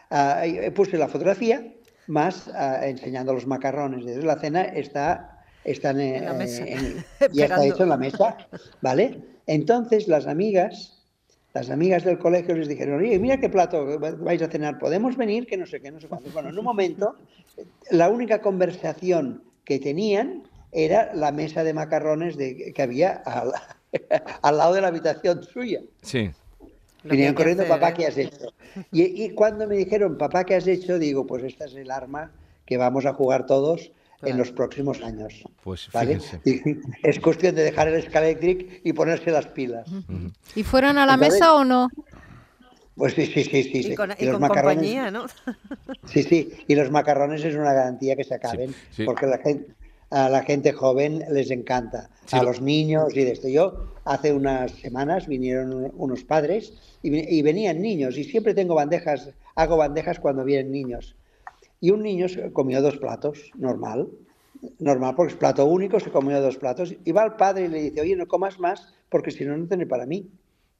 eh, 0.43 0.71
puse 0.71 0.97
la 0.97 1.07
fotografía 1.07 1.71
más 2.07 2.49
ah, 2.53 2.87
enseñando 2.87 3.33
los 3.33 3.47
macarrones. 3.47 4.05
Desde 4.05 4.23
la 4.23 4.37
cena 4.39 4.61
está, 4.63 5.41
están 5.63 5.99
en, 5.99 6.25
la 6.25 6.33
mesa, 6.33 6.63
en- 6.65 7.03
ya 7.33 7.45
está 7.45 7.65
hecho 7.65 7.83
en 7.83 7.89
la 7.89 7.97
mesa, 7.97 8.37
¿vale? 8.81 9.19
Entonces 9.47 10.07
las 10.07 10.27
amigas, 10.27 11.03
las 11.53 11.69
amigas 11.69 12.03
del 12.03 12.17
colegio 12.17 12.55
les 12.55 12.67
dijeron, 12.67 12.99
oye, 12.99 13.17
mira 13.19 13.37
qué 13.37 13.49
plato 13.49 13.99
vais 13.99 14.41
a 14.41 14.47
cenar, 14.47 14.79
podemos 14.79 15.17
venir, 15.17 15.45
que 15.45 15.57
no 15.57 15.65
sé 15.65 15.81
qué, 15.81 15.91
no 15.91 15.99
sé 15.99 16.07
cuánto. 16.07 16.29
Bueno, 16.31 16.49
en 16.49 16.57
un 16.57 16.65
momento, 16.65 17.15
la 17.91 18.09
única 18.09 18.41
conversación 18.41 19.43
que 19.65 19.79
tenían 19.79 20.43
era 20.71 21.13
la 21.13 21.31
mesa 21.31 21.63
de 21.63 21.73
macarrones 21.73 22.35
de, 22.35 22.73
que 22.73 22.81
había 22.81 23.21
al, 23.25 23.51
al 24.41 24.57
lado 24.57 24.73
de 24.73 24.81
la 24.81 24.87
habitación 24.87 25.43
suya. 25.43 25.81
Sí. 26.01 26.31
Venían 27.03 27.33
corriendo, 27.33 27.63
hacer, 27.63 27.75
papá, 27.79 27.89
¿eh? 27.89 27.93
¿qué 27.97 28.07
has 28.07 28.17
hecho? 28.17 28.53
Y, 28.91 29.23
y 29.25 29.29
cuando 29.31 29.67
me 29.67 29.75
dijeron, 29.75 30.17
papá, 30.17 30.43
¿qué 30.45 30.55
has 30.55 30.67
hecho? 30.67 30.97
Digo, 30.99 31.25
pues 31.27 31.43
esta 31.43 31.65
es 31.65 31.75
el 31.75 31.91
arma 31.91 32.31
que 32.65 32.77
vamos 32.77 33.05
a 33.05 33.13
jugar 33.13 33.45
todos 33.45 33.91
Claro. 34.19 34.35
en 34.35 34.39
los 34.39 34.51
próximos 34.53 35.01
años. 35.01 35.43
Pues 35.65 35.89
¿vale? 35.91 36.17
es 37.03 37.19
cuestión 37.19 37.55
de 37.55 37.63
dejar 37.63 37.89
el 37.89 38.01
Scalectric 38.03 38.79
y 38.85 38.93
ponerse 38.93 39.31
las 39.31 39.47
pilas. 39.47 39.85
¿Y 40.55 40.63
fueron 40.63 40.97
a 40.97 41.05
la 41.05 41.15
Entonces- 41.15 41.41
mesa 41.41 41.55
o 41.55 41.65
no? 41.65 41.89
Pues 42.95 43.15
sí, 43.15 43.25
sí, 43.25 43.43
sí, 43.43 43.63
sí. 43.63 43.77
Y 43.79 43.83
sí. 43.83 43.95
con, 43.95 44.11
y 44.17 44.23
los 44.25 44.33
con 44.35 44.43
macarrones- 44.43 44.75
compañía, 44.75 45.11
¿no? 45.11 45.25
Sí, 46.05 46.23
sí, 46.23 46.53
y 46.67 46.75
los 46.75 46.89
macarrones 46.91 47.43
es 47.43 47.55
una 47.55 47.73
garantía 47.73 48.15
que 48.15 48.23
se 48.23 48.35
acaben, 48.35 48.73
sí. 48.91 49.03
porque 49.03 49.25
la 49.25 49.39
gente, 49.39 49.73
a 50.13 50.29
la 50.29 50.43
gente 50.43 50.71
joven 50.73 51.23
les 51.31 51.49
encanta, 51.49 52.09
Sí, 52.25 52.37
a 52.37 52.43
lo- 52.43 52.49
los 52.49 52.61
niños 52.61 53.15
y 53.15 53.23
de 53.23 53.31
esto. 53.31 53.47
Yo 53.47 53.87
hace 54.05 54.31
unas 54.31 54.71
semanas 54.71 55.27
vinieron 55.27 55.73
un- 55.73 55.91
unos 55.97 56.23
padres 56.23 56.73
y, 57.01 57.41
venían 57.41 57.81
niños 57.81 58.17
y 58.17 58.23
siempre 58.23 58.53
tengo 58.53 58.75
bandejas, 58.75 59.31
hago 59.55 59.75
bandejas 59.77 60.19
cuando 60.19 60.43
vienen 60.45 60.71
niños. 60.71 61.15
Y 61.81 61.89
un 61.89 62.03
niño 62.03 62.29
se 62.29 62.51
comió 62.53 62.81
dos 62.81 62.97
platos, 62.97 63.51
normal, 63.55 64.07
normal, 64.79 65.15
porque 65.15 65.33
es 65.33 65.39
plato 65.39 65.65
único, 65.65 65.99
se 65.99 66.11
comió 66.11 66.39
dos 66.41 66.57
platos. 66.57 66.95
Y 67.03 67.11
va 67.11 67.23
al 67.23 67.35
padre 67.35 67.65
y 67.65 67.67
le 67.69 67.81
dice, 67.81 68.01
oye, 68.01 68.15
no 68.15 68.27
comas 68.27 68.59
más, 68.59 68.93
porque 69.09 69.31
si 69.31 69.43
no, 69.45 69.57
no 69.57 69.67
tiene 69.67 69.85
para 69.87 70.05
mí. 70.05 70.29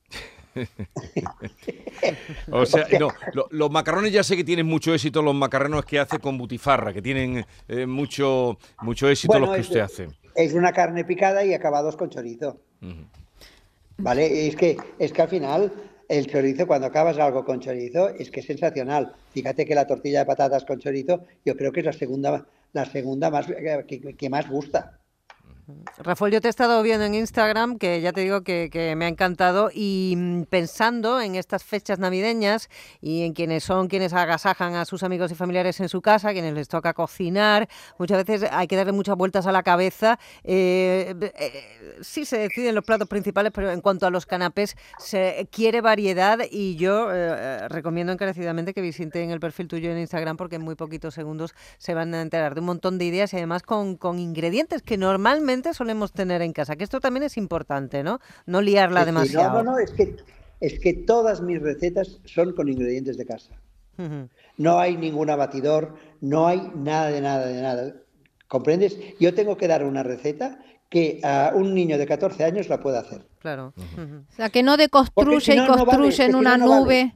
O 2.52 2.66
sea, 2.66 2.86
no, 3.00 3.10
lo- 3.34 3.48
los 3.52 3.72
macarrones 3.72 4.12
ya 4.12 4.24
sé 4.24 4.36
que 4.36 4.44
tienen 4.44 4.66
mucho 4.66 4.94
éxito, 4.94 5.22
los 5.22 5.34
macarrones 5.36 5.86
que 5.86 6.00
hace 6.00 6.20
con 6.20 6.38
butifarra, 6.38 6.94
que 6.94 7.02
tienen 7.02 7.46
eh, 7.68 7.86
mucho, 7.86 8.58
mucho 8.82 9.10
éxito 9.10 9.40
los 9.40 9.50
que 9.52 9.62
es- 9.62 9.68
usted 9.68 9.80
hace. 9.82 10.08
Es 10.36 10.54
una 10.54 10.72
carne 10.74 11.06
picada 11.06 11.46
y 11.46 11.54
acabados 11.54 11.96
con 11.96 12.10
chorizo. 12.10 12.60
¿Vale? 13.98 14.48
Es 14.48 14.56
que, 14.56 14.76
es 15.00 15.14
que 15.14 15.22
al 15.22 15.28
final 15.30 15.72
el 16.10 16.28
chorizo, 16.28 16.66
cuando 16.68 16.88
acabas 16.88 17.18
algo 17.20 17.46
con 17.46 17.60
chorizo, 17.60 18.10
es 18.10 18.32
que 18.32 18.40
es 18.42 18.46
sensacional. 18.48 19.14
Fíjate 19.32 19.66
que 19.66 19.76
la 19.76 19.86
tortilla 19.88 20.20
de 20.20 20.26
patatas 20.26 20.66
con 20.66 20.80
chorizo, 20.80 21.24
yo 21.46 21.56
creo 21.56 21.72
que 21.72 21.82
es 21.82 21.86
la 21.86 21.94
segunda, 21.94 22.46
la 22.74 22.86
segunda 22.86 23.30
más 23.30 23.48
eh, 23.50 23.86
que, 23.88 24.02
que 24.16 24.30
más 24.30 24.50
gusta. 24.50 25.00
Rafael, 25.98 26.34
yo 26.34 26.42
te 26.42 26.48
he 26.48 26.50
estado 26.50 26.84
viendo 26.84 27.06
en 27.06 27.16
Instagram, 27.16 27.78
que 27.78 28.02
ya 28.02 28.12
te 28.12 28.22
digo 28.22 28.42
que, 28.42 28.94
me 28.98 29.06
ha 29.06 29.08
encantado, 29.08 29.70
y 29.74 30.16
mm, 30.18 30.44
pensando 30.44 31.22
en 31.22 31.36
estas 31.36 31.64
fechas 31.64 32.00
navideñas 32.00 32.70
y 33.00 33.24
en 33.24 33.34
quienes 33.34 33.64
son 33.64 33.88
quienes 33.88 34.12
agasajan 34.12 34.76
a 34.76 34.84
sus 34.84 35.04
amigos 35.04 35.32
y 35.32 35.36
familiares 35.36 35.80
en 35.80 35.88
su 35.88 36.02
casa, 36.02 36.34
quienes 36.34 36.54
les 36.54 36.68
toca 36.68 36.94
cocinar, 36.94 37.70
muchas 37.98 38.26
veces 38.26 38.50
hay 38.52 38.68
que 38.68 38.76
darle 38.76 38.92
muchas 38.92 39.16
vueltas 39.16 39.48
a 39.48 39.54
la 39.54 39.64
cabeza. 39.64 40.20
Eh, 40.44 41.16
eh, 41.22 41.98
sí 42.02 42.26
se 42.26 42.40
deciden 42.40 42.76
los 42.76 42.84
platos 42.84 43.08
principales, 43.08 43.54
pero 43.56 43.72
en 43.72 43.80
cuanto 43.80 44.06
a 44.06 44.10
los 44.10 44.26
canapés 44.26 44.76
se 45.00 45.48
quiere 45.50 45.80
variedad 45.80 46.40
y 46.50 46.76
yo 46.76 47.08
eh, 47.14 47.70
recomiendo 47.70 48.12
encarecidamente 48.12 48.74
que 48.74 48.82
visiten 48.82 49.32
el 49.32 49.40
perfil 49.40 49.70
tuyo 49.70 49.92
en 49.92 50.00
Instagram 50.00 50.36
porque 50.36 50.58
en 50.58 50.62
muy 50.64 50.76
poquitos 50.76 51.14
segundos 51.14 51.54
se 51.78 51.94
van 51.94 52.14
a 52.14 52.22
enterar 52.22 52.54
de 52.54 52.60
un 52.60 52.66
montón 52.66 52.98
de 52.98 53.06
ideas 53.06 53.32
y 53.34 53.38
además 53.38 53.64
con 53.64 54.20
ingredientes 54.20 54.82
que 54.82 54.98
normalmente 54.98 55.53
solemos 55.74 56.12
tener 56.12 56.42
en 56.42 56.54
casa, 56.54 56.76
que 56.76 56.84
esto 56.84 57.00
también 57.00 57.24
es 57.24 57.38
importante, 57.38 58.04
¿no? 58.04 58.20
No 58.46 58.62
liarla 58.62 59.02
sí, 59.02 59.06
demasiado. 59.08 59.64
No, 59.64 59.64
no, 59.64 59.72
no, 59.74 59.78
es 59.78 59.92
que, 59.92 60.16
es 60.60 60.80
que 60.80 60.94
todas 60.94 61.42
mis 61.42 61.62
recetas 61.62 62.20
son 62.26 62.54
con 62.54 62.70
ingredientes 62.70 63.18
de 63.18 63.26
casa. 63.26 63.54
No 64.58 64.80
hay 64.80 64.98
ningún 64.98 65.30
abatidor, 65.30 65.96
no 66.20 66.48
hay 66.48 66.72
nada 66.76 67.08
de 67.12 67.22
nada 67.22 67.46
de 67.46 67.62
nada. 67.62 67.94
¿Comprendes? 68.48 68.98
Yo 69.20 69.34
tengo 69.34 69.58
que 69.58 69.68
dar 69.68 69.84
una 69.84 70.04
receta 70.04 70.60
que 70.90 71.20
a 71.24 71.52
un 71.56 71.74
niño 71.74 71.98
de 71.98 72.06
14 72.06 72.44
años 72.44 72.70
la 72.70 72.80
pueda 72.80 73.00
hacer. 73.00 73.26
Claro. 73.40 73.74
O 74.32 74.36
sea, 74.36 74.50
que 74.50 74.64
no 74.64 74.78
deconstruye 74.78 75.54
si 75.54 75.58
no, 75.58 75.66
y 75.66 75.68
no 75.68 75.74
vale, 75.74 75.86
construye 75.86 76.10
es 76.10 76.18
que 76.18 76.24
en 76.26 76.32
si 76.32 76.38
una 76.38 76.58
no, 76.58 76.66
no 76.66 76.70
vale. 76.72 76.84
nube. 76.84 77.16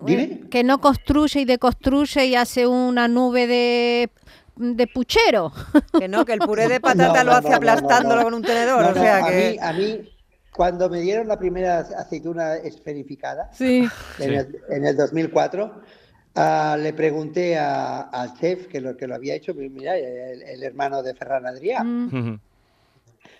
Dime. 0.00 0.40
Que 0.50 0.64
no 0.64 0.80
construye 0.80 1.40
y 1.40 1.44
deconstruye 1.44 2.26
y 2.26 2.34
hace 2.34 2.66
una 2.66 3.08
nube 3.08 3.46
de, 3.46 4.10
de 4.58 4.86
puchero. 4.86 5.52
Que 5.98 6.08
no, 6.08 6.24
que 6.24 6.32
el 6.34 6.40
puré 6.40 6.68
de 6.68 6.80
patata 6.80 7.24
No, 7.24 7.24
lo 7.24 7.30
no, 7.32 7.36
hace 7.38 7.50
no, 7.50 7.56
aplastándolo 7.56 8.16
no. 8.16 8.22
con 8.24 8.34
un 8.34 8.42
tenedor, 8.42 8.82
No, 8.82 8.88
o 8.88 8.94
no, 8.94 9.00
sea 9.00 9.24
a 9.24 9.28
que... 9.30 9.50
mí, 9.52 9.56
a 9.60 9.72
mí, 9.72 10.08
cuando 10.54 10.88
me 10.90 11.00
dieron 11.00 11.28
la 11.28 11.38
primera 11.38 11.78
aceituna 11.80 12.56
esferificada, 12.56 13.50
Sí. 13.52 13.88
en, 14.18 14.28
Sí. 14.30 14.34
el, 14.34 14.60
en 14.70 14.86
el 14.86 14.96
2004, 14.96 15.82
ah, 16.34 16.76
le 16.80 16.92
pregunté 16.92 17.56
a- 17.58 18.00
al 18.02 18.34
chef 18.34 18.66
que 18.66 18.80
lo, 18.80 18.96
que 18.96 19.06
lo 19.06 19.14
había 19.14 19.34
hecho, 19.34 19.54
mira, 19.54 19.96
el, 19.96 20.42
el 20.42 20.62
hermano 20.62 21.02
de 21.02 21.14
Ferran 21.14 21.44
Adrià. 21.46 21.82
Mm. 21.84 22.40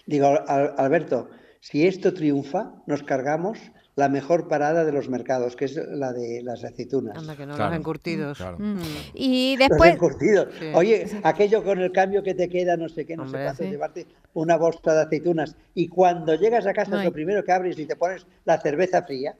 Digo, 0.07 0.39
"Al- 0.47 0.75
Alberto, 0.79 1.29
si 1.61 1.87
esto 1.87 2.15
triunfa, 2.15 2.73
nos 2.87 3.03
cargamos 3.03 3.59
la 3.99 4.09
mejor 4.09 4.47
parada 4.47 4.85
de 4.85 4.93
los 4.93 5.09
mercados, 5.09 5.57
que 5.57 5.65
es 5.65 5.75
la 5.77 6.13
de 6.13 6.41
las 6.45 6.63
aceitunas. 6.63 7.19
Anda, 7.19 7.35
que 7.37 7.45
no 7.47 7.57
Claro. 7.57 7.71
los 7.73 7.81
encurtidos. 7.81 8.39
Claro. 8.39 8.57
Mm. 8.61 8.79
Y 9.15 9.57
Los 9.59 9.69
después, 9.69 9.93
encurtidos. 9.93 10.47
Sí. 10.59 10.67
Oye, 10.73 11.07
aquello 11.25 11.65
con 11.65 11.81
el 11.81 11.91
cambio 11.91 12.23
que 12.23 12.35
te 12.35 12.49
queda, 12.49 12.77
no 12.77 12.89
sé 12.89 13.05
qué, 13.05 13.17
no 13.17 13.25
Hombre, 13.25 13.41
sé 13.41 13.45
cuánto, 13.47 13.63
sí. 13.65 13.71
llevarte 13.71 14.07
una 14.35 14.57
bolsa 14.57 14.95
de 14.95 15.03
aceitunas 15.03 15.57
y 15.75 15.89
cuando 15.89 16.37
llegas 16.37 16.65
a 16.67 16.73
casa 16.73 16.93
No 16.93 16.99
es 17.01 17.05
lo 17.07 17.13
primero 17.13 17.43
que 17.45 17.51
abres 17.51 17.77
y 17.79 17.87
te 17.87 17.97
pones 17.97 18.25
la 18.45 18.61
cerveza 18.61 19.03
fría. 19.03 19.35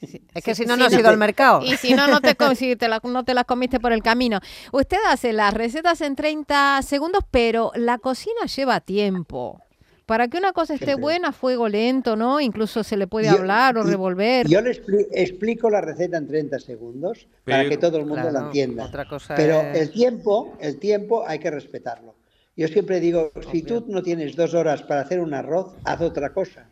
Es 0.34 0.42
que 0.42 0.54
Sí, 0.54 0.62
si 0.62 0.66
no, 0.66 0.78
no 0.78 0.86
has 0.86 0.94
ido 0.94 1.10
al 1.10 1.18
mercado. 1.18 1.60
y 1.62 1.76
si 1.76 1.92
no, 1.92 2.06
no 2.08 2.22
te, 2.22 2.34
si 2.56 2.74
te 2.76 2.88
la- 2.88 3.02
no 3.04 3.22
te 3.22 3.34
las 3.34 3.44
comiste 3.44 3.80
por 3.80 3.92
el 3.92 4.02
camino. 4.02 4.40
Usted 4.72 4.96
hace 5.08 5.34
las 5.34 5.52
recetas 5.52 6.00
en 6.00 6.16
30 6.16 6.80
segundos, 6.82 7.22
pero 7.30 7.70
la 7.74 7.98
cocina 7.98 8.46
lleva 8.46 8.80
tiempo. 8.80 9.60
Para 10.10 10.26
que 10.26 10.38
una 10.38 10.52
cosa 10.52 10.74
esté 10.74 10.96
buena, 10.96 11.28
a 11.28 11.32
fuego 11.32 11.68
lento, 11.68 12.16
¿no? 12.16 12.40
Incluso 12.40 12.82
se 12.82 12.96
le 12.96 13.06
puede 13.06 13.26
Yo- 13.28 13.34
hablar 13.38 13.78
o 13.78 13.84
revolver. 13.84 14.48
Yo 14.48 14.60
le 14.60 14.72
expli- 14.72 15.06
explico 15.12 15.70
la 15.70 15.80
receta 15.80 16.16
en 16.16 16.26
30 16.26 16.58
segundos 16.58 17.28
para 17.44 17.68
que 17.68 17.76
todo 17.76 17.96
el 17.98 18.06
mundo 18.06 18.28
la 18.28 18.40
entienda. 18.40 18.86
otra 18.86 19.06
cosa 19.06 19.36
Pero 19.36 19.60
es- 19.60 19.78
el 19.82 19.90
tiempo, 19.92 20.56
el 20.60 20.80
tiempo 20.80 21.22
hay 21.24 21.38
que 21.38 21.52
respetarlo. 21.52 22.16
Yo 22.56 22.66
siempre 22.66 22.98
digo, 22.98 23.30
si 23.52 23.62
tú 23.62 23.84
no 23.86 24.02
tienes 24.02 24.34
dos 24.34 24.52
horas 24.52 24.82
para 24.82 25.02
hacer 25.02 25.20
un 25.20 25.32
arroz, 25.32 25.76
haz 25.84 26.00
otra 26.00 26.30
cosa. 26.32 26.68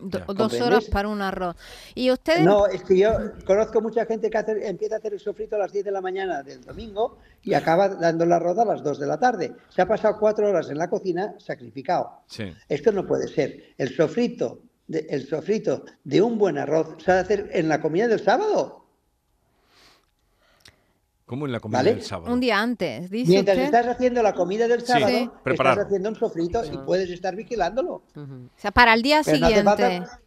Do- 0.00 0.18
dos 0.18 0.24
¿Comprendes? 0.26 0.60
horas 0.62 0.84
para 0.86 1.08
un 1.08 1.20
arroz. 1.22 1.56
Y 1.94 2.10
ustedes, 2.10 2.42
No, 2.42 2.66
es 2.66 2.82
que 2.82 2.98
yo 2.98 3.10
conozco 3.44 3.80
mucha 3.80 4.06
gente 4.06 4.30
que 4.30 4.38
hace- 4.38 4.66
empieza 4.68 4.96
a 4.96 4.98
hacer 4.98 5.12
el 5.14 5.20
sofrito 5.20 5.56
a 5.56 5.58
las 5.58 5.72
10 5.72 5.84
de 5.84 5.90
la 5.90 6.00
mañana 6.00 6.42
del 6.42 6.64
domingo 6.64 7.18
y 7.42 7.54
acaba 7.54 7.88
dando 7.88 8.24
la 8.26 8.38
roda 8.38 8.62
a 8.62 8.66
las 8.66 8.82
2 8.82 8.98
de 8.98 9.06
la 9.06 9.18
tarde. 9.18 9.52
Se 9.68 9.82
ha 9.82 9.86
pasado 9.86 10.18
cuatro 10.18 10.48
horas 10.48 10.70
en 10.70 10.78
la 10.78 10.88
cocina 10.88 11.34
sacrificado. 11.38 12.20
Sí. 12.26 12.52
Esto 12.68 12.92
no 12.92 13.06
puede 13.06 13.28
ser. 13.28 13.74
El 13.78 13.94
sofrito, 13.94 14.60
de, 14.86 15.06
el 15.10 15.26
sofrito 15.26 15.84
de 16.04 16.20
un 16.22 16.38
buen 16.38 16.58
arroz 16.58 16.96
se 17.02 17.10
ha 17.10 17.14
de 17.14 17.20
hacer 17.20 17.50
en 17.52 17.68
la 17.68 17.80
comida 17.80 18.06
del 18.08 18.20
sábado. 18.20 18.83
¿Cómo 21.34 21.46
en 21.46 21.52
la 21.52 21.58
comida 21.58 21.78
¿Vale? 21.78 21.94
del 21.94 22.02
sábado? 22.04 22.32
un 22.32 22.38
día 22.38 22.60
antes, 22.60 23.10
dice 23.10 23.28
Mientras 23.32 23.56
usted. 23.56 23.66
estás 23.66 23.86
haciendo 23.88 24.22
la 24.22 24.32
comida 24.34 24.68
del 24.68 24.82
sábado, 24.86 25.08
Sí. 25.08 25.28
Preparar. 25.42 25.72
estás 25.72 25.86
haciendo 25.86 26.08
un 26.10 26.14
sofrito 26.14 26.62
y 26.64 26.78
puedes 26.78 27.10
estar 27.10 27.34
vigilándolo. 27.34 27.94
O 27.94 28.04
sea, 28.56 28.70
para 28.70 28.94
el 28.94 29.02
día 29.02 29.20
Pero 29.24 29.38
no 29.38 29.46
siguiente. 29.48 29.64
falta- 29.68 30.20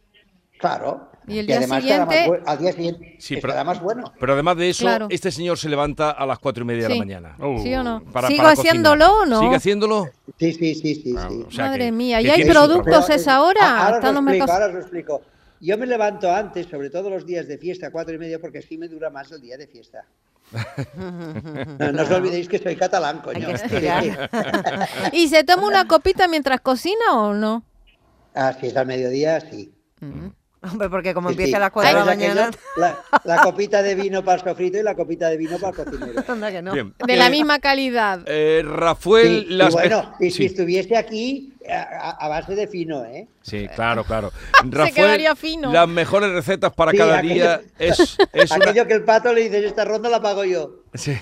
Claro. 0.58 1.08
Y 1.26 1.38
el 1.38 1.46
día 1.46 1.56
además 1.58 1.70
más 1.76 1.82
siguiente- 1.82 2.26
buen- 2.28 2.42
al 2.46 2.58
día 2.58 2.72
siguiente 2.72 3.16
Sí, 3.20 3.36
pero- 3.40 3.64
más 3.64 3.80
bueno. 3.80 4.12
Pero 4.18 4.32
además 4.34 4.56
de 4.56 4.70
eso, 4.70 4.82
Claro. 4.84 5.06
este 5.08 5.30
señor 5.30 5.56
se 5.56 5.68
levanta 5.68 6.10
a 6.10 6.26
las 6.26 6.38
cuatro 6.40 6.64
y 6.64 6.66
media 6.66 6.82
de 6.88 6.92
Sí. 6.92 6.98
la 6.98 7.04
mañana. 7.04 7.36
Oh. 7.40 7.58
¿Sí 7.62 7.72
o 7.74 7.82
no? 7.82 8.02
Para- 8.12 8.28
¿Sigo 8.28 8.42
para 8.42 8.52
haciéndolo 8.54 9.20
o 9.22 9.26
no? 9.26 9.40
¿Sigue 9.40 9.56
haciéndolo? 9.56 10.08
Sí, 10.38 10.52
sí, 10.52 10.74
sí, 10.74 10.94
sí. 10.96 11.14
Ah, 11.16 11.28
sí. 11.30 11.44
o 11.46 11.50
sea 11.50 11.66
Madre 11.66 11.86
que- 11.86 11.92
mía, 11.92 12.20
¿y 12.20 12.28
hay 12.28 12.44
productos. 12.44 13.04
Pero, 13.06 13.16
esa 13.20 13.42
hora? 13.42 13.60
a- 13.62 13.86
Ahora 13.86 13.98
os, 13.98 14.04
explico, 14.04 14.22
mercados- 14.22 14.50
ahora 14.50 14.66
os 14.66 14.72
lo 14.74 14.80
explico. 14.80 15.22
Yo 15.60 15.76
me 15.76 15.86
levanto 15.86 16.30
antes, 16.32 16.66
sobre 16.66 16.90
todo 16.90 17.10
los 17.10 17.26
días 17.26 17.48
de 17.48 17.58
fiesta, 17.58 17.90
cuatro 17.90 18.14
y 18.14 18.18
media, 18.18 18.38
porque 18.38 18.58
así 18.58 18.78
me 18.78 18.88
dura 18.88 19.10
más 19.10 19.30
el 19.32 19.40
día 19.40 19.56
de 19.56 19.66
fiesta. 19.66 20.04
No, 21.78 21.92
no 21.92 22.02
os 22.02 22.10
olvidéis 22.10 22.48
que 22.48 22.58
soy 22.58 22.74
catalán, 22.74 23.20
coño. 23.20 23.48
¿Y 25.12 25.28
se 25.28 25.44
toma 25.44 25.66
una 25.66 25.86
copita 25.86 26.26
mientras 26.26 26.60
cocina 26.60 27.12
o 27.12 27.34
no? 27.34 27.62
Ah, 28.34 28.54
si 28.58 28.68
es 28.68 28.76
al 28.76 28.86
mediodía, 28.86 29.40
sí. 29.40 29.72
Hombre, 30.60 30.88
porque 30.90 31.14
como 31.14 31.28
Sí, 31.28 31.34
empieza 31.34 31.50
sí. 31.50 31.54
a 31.56 31.58
las 31.60 31.70
4 31.70 31.88
de 31.88 31.94
la 31.98 32.04
¿Sabes 32.04 32.18
mañana. 32.18 32.50
La, 32.76 32.98
la 33.24 33.42
copita 33.42 33.80
de 33.82 33.94
vino 33.94 34.24
para 34.24 34.38
el 34.42 34.48
sofrito 34.48 34.76
y 34.78 34.82
la 34.82 34.96
copita 34.96 35.28
de 35.28 35.36
vino 35.36 35.56
para 35.58 35.68
el 35.82 35.84
cocinero. 35.90 36.24
Anda 36.28 36.50
que 36.50 36.62
no. 36.62 36.72
Bien. 36.72 36.94
De 37.06 37.16
la 37.16 37.28
Eh, 37.28 37.30
misma 37.30 37.60
calidad. 37.60 38.20
eh, 38.26 38.62
Rafael, 38.64 39.44
Sí, 39.46 39.46
y 39.50 39.54
las 39.56 39.72
bueno, 39.72 40.14
y 40.18 40.30
si 40.32 40.46
estuviese 40.46 40.96
aquí, 40.96 41.52
a, 41.70 42.10
a- 42.24 42.28
base 42.28 42.54
de 42.56 42.66
fino, 42.66 43.04
¿eh? 43.04 43.28
sí, 43.42 43.68
claro, 43.74 44.02
claro. 44.02 44.32
Rafael, 44.64 44.94
quedaría 44.94 45.36
fino. 45.36 45.72
las 45.72 45.86
mejores 45.88 46.30
recetas 46.32 46.72
para 46.72 46.90
Sí, 46.90 46.96
cada 46.98 47.18
aquello- 47.18 47.34
día 47.34 47.60
es, 47.78 48.16
es 48.32 48.50
una... 48.50 48.64
Aquello 48.64 48.86
que 48.86 48.94
el 48.94 49.04
pato 49.04 49.32
le 49.32 49.42
dices, 49.42 49.64
esta 49.64 49.84
ronda 49.84 50.08
la 50.08 50.20
pago 50.20 50.44
yo. 50.44 50.82
Sí. 50.98 51.12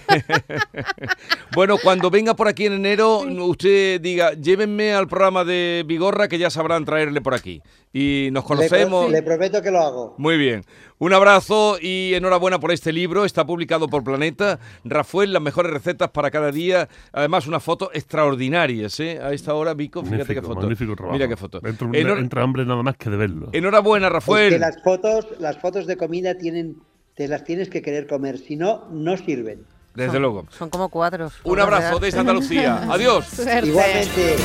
bueno, 1.55 1.77
cuando 1.83 2.11
venga 2.11 2.35
por 2.35 2.49
aquí 2.49 2.67
en 2.67 2.75
enero, 2.75 3.19
usted 3.21 4.01
diga, 4.01 4.33
llévenme 4.35 4.93
al 4.93 5.07
programa 5.09 5.45
de 5.45 5.85
Vigorra 5.87 6.29
que 6.29 6.39
ya 6.39 6.51
sabrán 6.51 6.85
traerle 6.85 7.21
por 7.21 7.35
aquí. 7.35 7.63
Y 7.93 8.29
nos 8.33 8.43
Le, 8.45 8.49
pro- 8.49 8.57
conocemos. 8.57 9.11
le 9.11 9.23
prometo 9.23 9.63
que 9.63 9.71
lo 9.71 9.79
hago. 9.81 10.15
Muy 10.19 10.37
bien. 10.37 10.65
Un 10.99 11.13
abrazo 11.13 11.79
y 11.81 12.13
enhorabuena 12.15 12.59
por 12.59 12.73
este 12.73 12.93
libro. 12.93 13.25
Está 13.25 13.47
publicado 13.47 13.89
por 13.89 14.05
Planeta. 14.05 14.59
Rafael, 14.85 15.33
las 15.33 15.41
mejores 15.43 15.73
recetas 15.73 16.11
para 16.11 16.31
cada 16.31 16.51
día. 16.53 16.89
Además, 17.13 17.47
unas 17.47 17.63
fotos 17.63 17.89
extraordinarias, 17.95 18.99
¿eh? 19.01 19.19
A 19.23 19.33
esta 19.33 19.55
hora, 19.55 19.73
Vico, 19.75 20.03
fíjate 20.05 20.35
qué 20.35 20.43
foto. 20.43 20.61
magnífico 20.61 20.95
trabajo. 20.95 21.15
Mira 21.15 21.29
qué 21.29 21.37
foto. 21.37 21.61
Entra, 21.65 21.89
Enhor- 21.89 22.19
entra 22.19 22.43
hambre 22.43 22.65
nada 22.67 22.83
más 22.83 22.97
que 22.97 23.09
de 23.09 23.17
verlo. 23.17 23.49
enhorabuena, 23.53 24.09
Rafael. 24.11 24.59
las 24.61 24.83
fotos, 24.83 25.27
las 25.39 25.59
fotos 25.59 25.87
de 25.87 25.97
comida 25.97 26.37
tienen, 26.37 26.77
te 27.17 27.27
las 27.29 27.45
tienes 27.45 27.69
que 27.69 27.83
querer 27.83 28.07
comer, 28.07 28.39
si 28.39 28.57
no, 28.57 28.85
no 28.91 29.17
sirven. 29.17 29.65
Desde 29.95 30.13
Son- 30.13 30.23
luego. 30.23 30.47
Son 30.51 30.69
como 30.71 30.91
cuadros. 30.91 31.33
Un 31.43 31.59
abrazo 31.59 31.99
desde 31.99 32.21
Andalucía. 32.21 32.83
Adiós. 32.93 33.25
Suerte. 33.27 33.67
Igualmente. 33.67 34.37